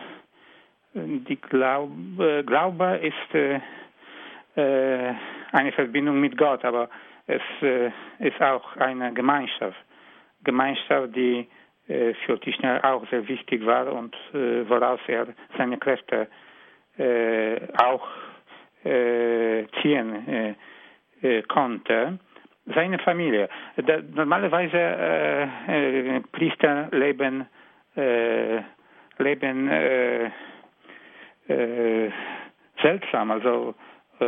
[0.94, 3.60] die Glaube, Glaube ist äh,
[4.56, 5.14] äh,
[5.52, 6.90] eine Verbindung mit Gott, aber
[7.28, 9.78] es äh, ist auch eine Gemeinschaft.
[10.44, 11.48] Gemeinschaft, die
[11.88, 15.28] äh, für Tischner auch sehr wichtig war und äh, woraus er
[15.58, 16.28] seine Kräfte
[16.98, 18.08] äh, auch
[19.82, 20.56] ziehen
[21.50, 22.20] konnte.
[22.74, 23.50] Seine Familie.
[23.78, 25.50] Da, normalerweise
[26.32, 27.46] Priester leben,
[29.18, 29.70] leben
[31.48, 32.10] äh,
[32.82, 33.74] seltsam, also
[34.20, 34.26] äh,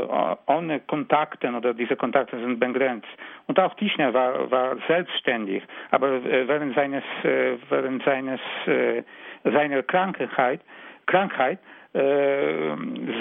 [0.48, 3.08] ohne Kontakte oder diese Kontakte sind begrenzt.
[3.48, 9.04] Und auch Tischner war, war selbstständig, aber äh, während seines, äh, während seines, äh,
[9.44, 10.62] seiner Krankheit,
[11.06, 11.60] Krankheit
[11.94, 12.76] äh,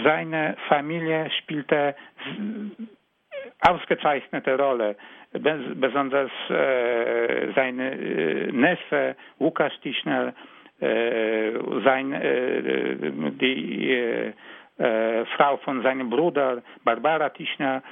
[0.04, 1.94] seine Familie spielte
[3.60, 4.96] ausgezeichnete Rolle.
[5.32, 10.32] Besonders äh, seine äh, Neffe Lukas Tischner
[10.80, 11.52] äh,
[11.84, 12.96] sein, äh,
[13.40, 14.32] die äh,
[15.36, 17.82] Frau von seinem Bruder Barbara Tischner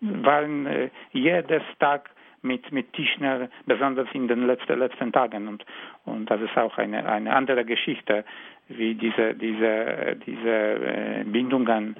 [0.00, 2.10] waren jedes Tag
[2.42, 5.48] mit, mit Tischner, besonders in den letzten, letzten Tagen.
[5.48, 5.64] Und,
[6.04, 8.24] und das ist auch eine, eine andere Geschichte,
[8.68, 11.96] wie diese, diese, diese Bindungen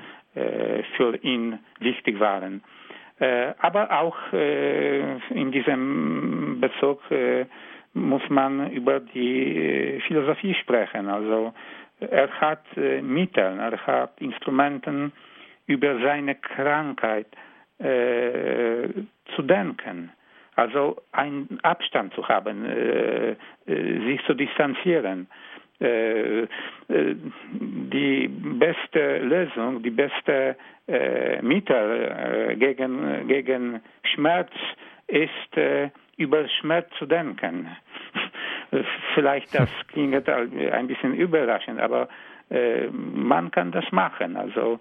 [0.96, 2.62] für ihn wichtig waren.
[3.20, 5.00] Äh, aber auch äh,
[5.30, 7.00] in diesem Bezug
[7.94, 11.08] muss man über die äh, Philosophie sprechen.
[11.08, 11.52] Also
[12.00, 15.12] er hat äh, Mittel, er hat Instrumenten,
[15.66, 17.26] über seine Krankheit
[17.78, 18.88] äh,
[19.34, 20.10] zu denken.
[20.54, 23.36] Also einen Abstand zu haben, äh, äh
[24.06, 25.28] sich zu distanzieren.
[25.80, 26.46] Äh,
[26.88, 30.56] die beste Lösung, die beste
[31.42, 34.50] Mittel gegen, gegen Schmerz
[35.06, 35.54] ist
[36.16, 37.68] über Schmerz zu denken.
[39.14, 42.08] Vielleicht das klingt ein bisschen überraschend, aber
[42.50, 44.80] äh, man kann das machen, also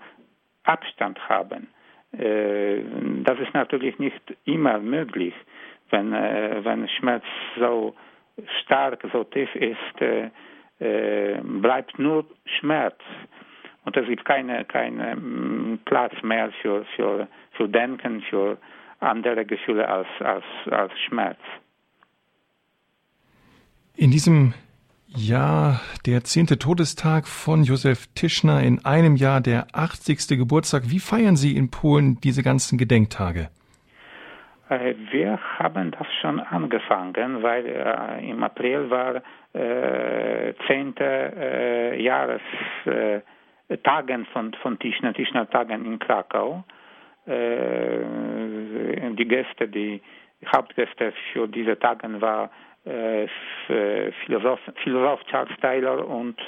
[0.64, 1.68] Abstand haben.
[2.12, 2.82] Äh,
[3.24, 5.34] das ist natürlich nicht immer möglich,
[5.90, 7.24] wenn, äh, wenn Schmerz
[7.58, 7.96] so
[8.64, 10.32] stark, so tief ist,
[10.80, 12.26] äh, bleibt nur
[12.60, 12.98] Schmerz.
[13.86, 18.58] Und es gibt keinen keine mm, Platz mehr für, für, für Denken, für
[19.00, 21.40] andere Gefühle als, als, als Schmerz.
[23.96, 24.54] In diesem
[25.08, 30.28] Jahr der zehnte Todestag von Josef Tischner, in einem Jahr der 80.
[30.38, 30.84] Geburtstag.
[30.88, 33.50] Wie feiern Sie in Polen diese ganzen Gedenktage?
[34.70, 39.22] Äh, wir haben das schon angefangen, weil äh, im April war
[39.54, 43.24] äh, zehnte äh, Jahrestagen
[44.22, 46.64] äh, von, von Tischner, Tischner Tagen in Krakau.
[47.26, 48.00] Äh,
[49.14, 50.02] die Gäste, die
[50.54, 52.50] Hauptgäste für diese Tage war
[54.26, 56.40] Philosoph, Philosoph Charles Taylor und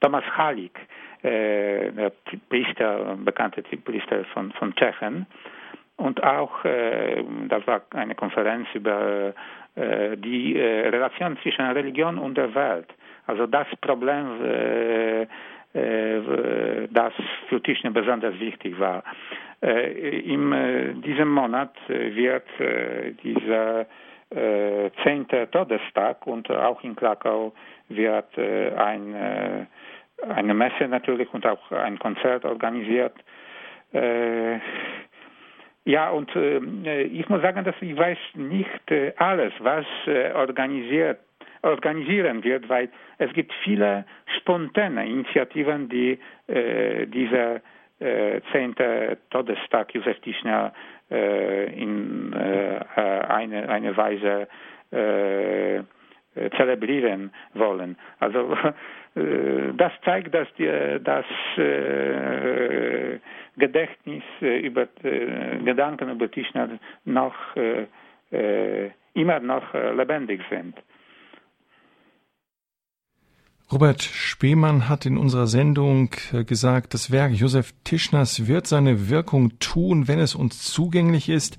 [0.00, 0.78] Thomas Halik,
[1.24, 2.12] der
[2.48, 5.26] Priester, bekannte Priester von, von Tschechen.
[6.00, 9.34] Und auch, äh, das war eine Konferenz über
[9.76, 12.88] äh, die äh, Relation zwischen Religion und der Welt.
[13.26, 15.26] Also das Problem, äh,
[15.74, 17.12] äh, das
[17.48, 19.04] für Tischner besonders wichtig war.
[19.62, 22.46] Äh, in äh, diesem Monat wird
[23.22, 23.86] dieser
[25.02, 27.52] zehnte Todestag und auch in Krakau
[27.88, 29.66] wird ein,
[30.36, 33.14] eine Messe natürlich und auch ein Konzert organisiert.
[35.90, 41.18] Ja, und äh, ich muss sagen, dass ich weiß nicht äh, alles, was äh, organisiert,
[41.62, 42.88] organisieren wird, weil
[43.18, 44.04] es gibt viele
[44.38, 47.06] spontane Initiativen, die äh,
[48.52, 50.72] zehnte Todestag Josef Tischner
[51.10, 54.46] äh, in äh, eine, eine Weise
[54.92, 55.82] äh,
[56.56, 57.96] zelebrieren wollen.
[58.20, 58.72] Also äh,
[59.14, 60.66] das zeigt, dass die,
[61.02, 61.24] das
[61.56, 63.18] äh,
[63.56, 64.86] Gedächtnis über
[65.64, 67.34] Gedanken über Tischner noch
[69.14, 70.76] immer noch lebendig sind.
[73.72, 79.60] Robert Spemann hat in unserer Sendung äh, gesagt, das Werk Josef Tischners wird seine Wirkung
[79.60, 81.56] tun, wenn es uns zugänglich ist.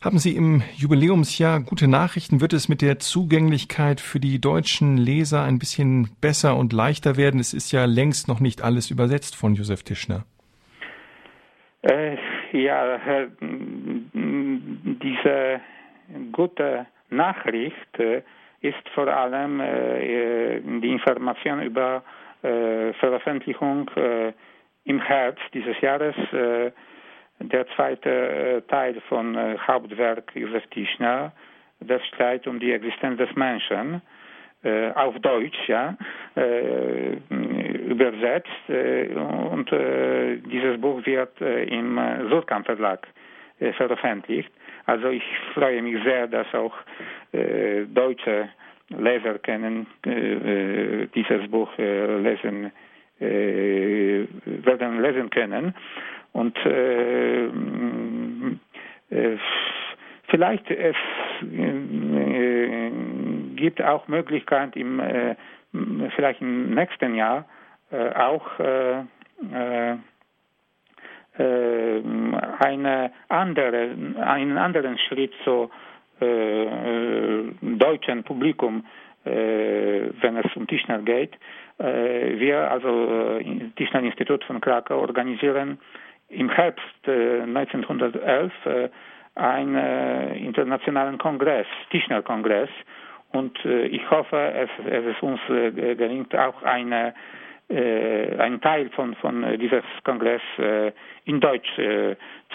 [0.00, 2.40] Haben Sie im Jubiläumsjahr gute Nachrichten?
[2.40, 7.40] Wird es mit der Zugänglichkeit für die deutschen Leser ein bisschen besser und leichter werden?
[7.40, 10.24] Es ist ja längst noch nicht alles übersetzt von Josef Tischner.
[11.82, 12.16] Äh,
[12.52, 13.26] ja, äh,
[14.12, 15.60] diese
[16.30, 18.22] gute Nachricht äh,
[18.60, 22.02] ist vor allem äh, die Information über
[22.40, 23.90] Veröffentlichung
[24.84, 26.14] im Herbst dieses Jahres
[27.40, 31.32] der zweite äh, Teil von äh, Hauptwerk Josef Tischner,
[31.80, 34.02] der Streit um die Existenz des Menschen,
[34.64, 35.96] äh, auf Deutsch, ja,
[37.30, 38.48] übersetzt.
[38.68, 39.70] Und
[40.50, 41.98] dieses Buch wird im
[42.28, 43.06] Surkamp Verlag
[43.76, 44.50] veröffentlicht.
[44.86, 45.22] Also ich
[45.54, 46.74] freue mich sehr, dass auch
[47.32, 48.48] deutsche
[48.88, 52.72] Leser können dieses Buch lesen,
[53.18, 55.74] werden lesen können.
[56.32, 57.46] Und äh,
[59.10, 59.38] äh,
[60.28, 60.96] vielleicht es
[61.42, 62.90] äh,
[63.56, 65.34] gibt auch Möglichkeit im äh,
[66.16, 67.44] vielleicht im nächsten Jahr
[67.90, 69.02] äh, auch äh,
[72.58, 73.90] eine andere,
[74.20, 75.70] einen anderen Schritt zu
[76.18, 78.84] deutschen Publikum,
[79.22, 81.30] wenn es um Tischner geht.
[81.78, 83.38] wir, also
[83.76, 85.78] Tischner Institut von Krakau, organisieren
[86.28, 88.88] im Herbst 1911 äh, äh,
[89.34, 92.70] einen äh, internationalen Kongress, Tischner-Kongress.
[93.30, 97.12] Und ich hoffe, es, es uns gelingt auch eine
[97.68, 100.40] einen Teil von, von dieses Kongress
[101.26, 101.68] in Deutsch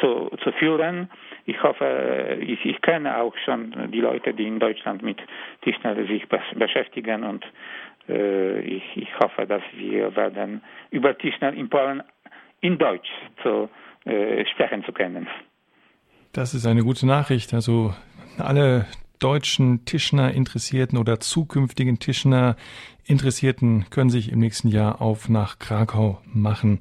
[0.01, 1.11] zu, zu führen.
[1.45, 5.21] Ich hoffe, ich, ich kenne auch schon die Leute, die in Deutschland mit
[5.61, 7.45] Tischner sich beschäftigen und
[8.07, 12.01] ich, ich hoffe, dass wir werden über Tischner in Polen
[12.63, 13.09] in Deutsch
[13.43, 13.69] zu
[14.05, 15.27] äh, sprechen zu können.
[16.31, 17.53] Das ist eine gute Nachricht.
[17.53, 17.93] Also
[18.37, 18.87] alle
[19.19, 22.55] deutschen Tischner Interessierten oder zukünftigen Tischner
[23.05, 26.79] Interessierten können sich im nächsten Jahr auf nach Krakau machen.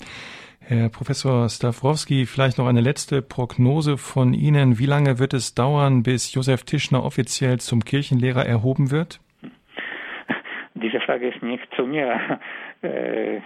[0.60, 4.78] Herr Professor Stawrowski, vielleicht noch eine letzte Prognose von Ihnen.
[4.78, 9.20] Wie lange wird es dauern, bis Josef Tischner offiziell zum Kirchenlehrer erhoben wird?
[10.74, 12.40] Diese Frage ist nicht zu mir.
[12.84, 13.38] Äh,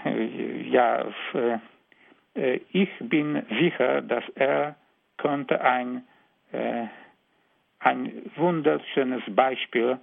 [0.70, 1.02] ja,
[1.34, 1.58] äh,
[2.72, 4.76] ich bin sicher, dass er
[5.16, 6.04] könnte ein,
[6.52, 6.84] äh,
[7.80, 9.98] ein wunderschönes Beispiel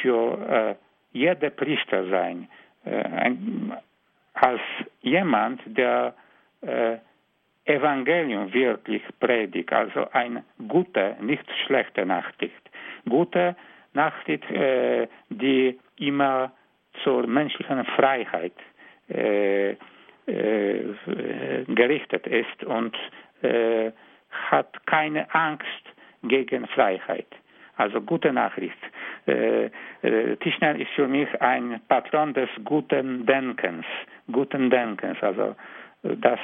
[0.00, 0.74] für äh,
[1.12, 2.48] jede Priester sein.
[2.84, 3.72] Ein,
[4.34, 4.60] als
[5.00, 6.14] jemand, der
[7.64, 12.70] Evangelium wirklich predigt, also eine gute, nicht schlechte Nachricht.
[13.08, 13.56] Gute
[13.94, 14.44] Nachricht,
[15.30, 16.52] die immer
[17.02, 18.64] zur menschlichen Freiheit äh,
[19.08, 19.76] äh,
[20.26, 22.96] gerichtet ist und
[23.42, 23.92] äh,
[24.30, 25.84] hat keine Angst
[26.22, 27.26] gegen Freiheit.
[27.76, 28.78] Also gute Nachricht.
[29.26, 29.70] Äh,
[30.02, 33.84] äh, Tischner ist für mich ein Patron des guten Denkens,
[34.30, 35.20] guten Denkens.
[35.22, 35.56] Also
[36.04, 36.38] äh, das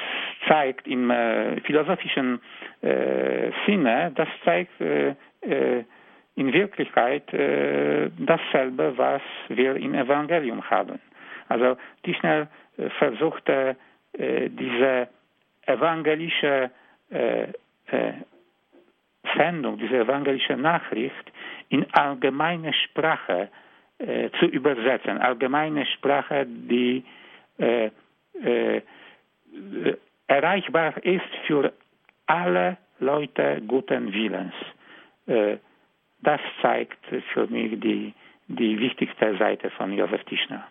[0.49, 2.41] zeigt im äh, philosophischen
[2.83, 5.15] äh, Sinne, das zeigt äh,
[6.37, 11.01] in Wirklichkeit dasselbe, was wir im Evangelium haben.
[11.49, 12.47] Also Tischner
[12.99, 13.77] versuchte
[14.13, 15.09] äh, diese
[15.67, 16.71] evangelische
[17.11, 18.13] äh, äh,
[19.37, 21.33] Sendung, diese evangelische Nachricht
[21.69, 23.49] in allgemeine Sprache
[24.39, 25.19] zu übersetzen.
[25.19, 27.05] Allgemeine Sprache, die
[30.27, 31.71] erreichbar ist für
[32.25, 34.55] alle Leute guten Willens.
[36.23, 37.05] das zeigt
[37.35, 38.15] für mich die,
[38.49, 40.67] die wichtigste Seite von Josef Tischner.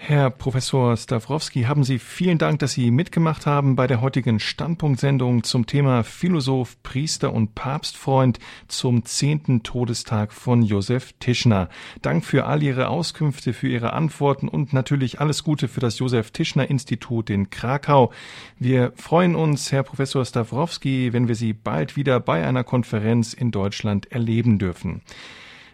[0.00, 5.42] Herr Professor Stawrowski, haben Sie vielen Dank, dass Sie mitgemacht haben bei der heutigen Standpunktsendung
[5.42, 8.38] zum Thema Philosoph, Priester und Papstfreund
[8.68, 11.68] zum zehnten Todestag von Josef Tischner.
[12.00, 16.30] Dank für all Ihre Auskünfte, für Ihre Antworten und natürlich alles Gute für das Josef
[16.30, 18.12] Tischner Institut in Krakau.
[18.56, 23.50] Wir freuen uns, Herr Professor Stawrowski, wenn wir Sie bald wieder bei einer Konferenz in
[23.50, 25.02] Deutschland erleben dürfen.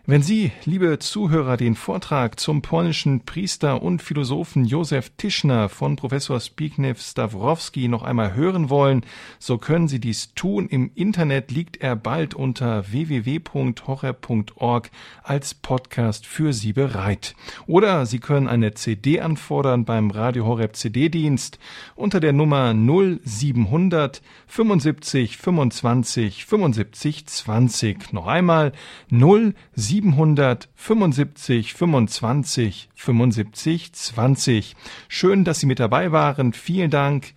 [0.07, 6.39] Wenn Sie, liebe Zuhörer, den Vortrag zum polnischen Priester und Philosophen Josef Tischner von Professor
[6.39, 9.07] Zbigniew Stawrowski noch einmal hören wollen,
[9.39, 10.69] so können Sie dies tun.
[10.69, 14.91] Im Internet liegt er bald unter www.horror.org
[15.23, 17.35] als Podcast für Sie bereit.
[17.67, 21.59] Oder Sie können eine CD anfordern beim Radio Horeb CD-Dienst
[21.95, 28.13] unter der Nummer 0700 75 25 75 20.
[28.13, 28.73] Noch einmal
[29.09, 34.77] 0700 775 25 75 20.
[35.07, 36.53] Schön, dass Sie mit dabei waren.
[36.53, 37.35] Vielen Dank.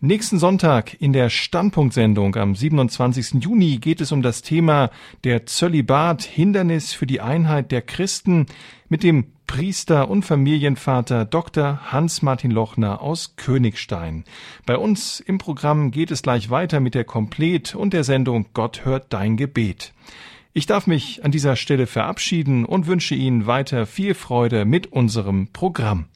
[0.00, 3.42] Nächsten Sonntag in der Standpunktsendung am 27.
[3.42, 4.90] Juni geht es um das Thema
[5.24, 8.46] der Zölibat Hindernis für die Einheit der Christen
[8.88, 11.90] mit dem Priester und Familienvater Dr.
[11.90, 14.22] Hans-Martin Lochner aus Königstein.
[14.66, 18.84] Bei uns im Programm geht es gleich weiter mit der Komplet und der Sendung Gott
[18.84, 19.94] hört dein Gebet.
[20.52, 25.48] Ich darf mich an dieser Stelle verabschieden und wünsche Ihnen weiter viel Freude mit unserem
[25.52, 26.06] Programm.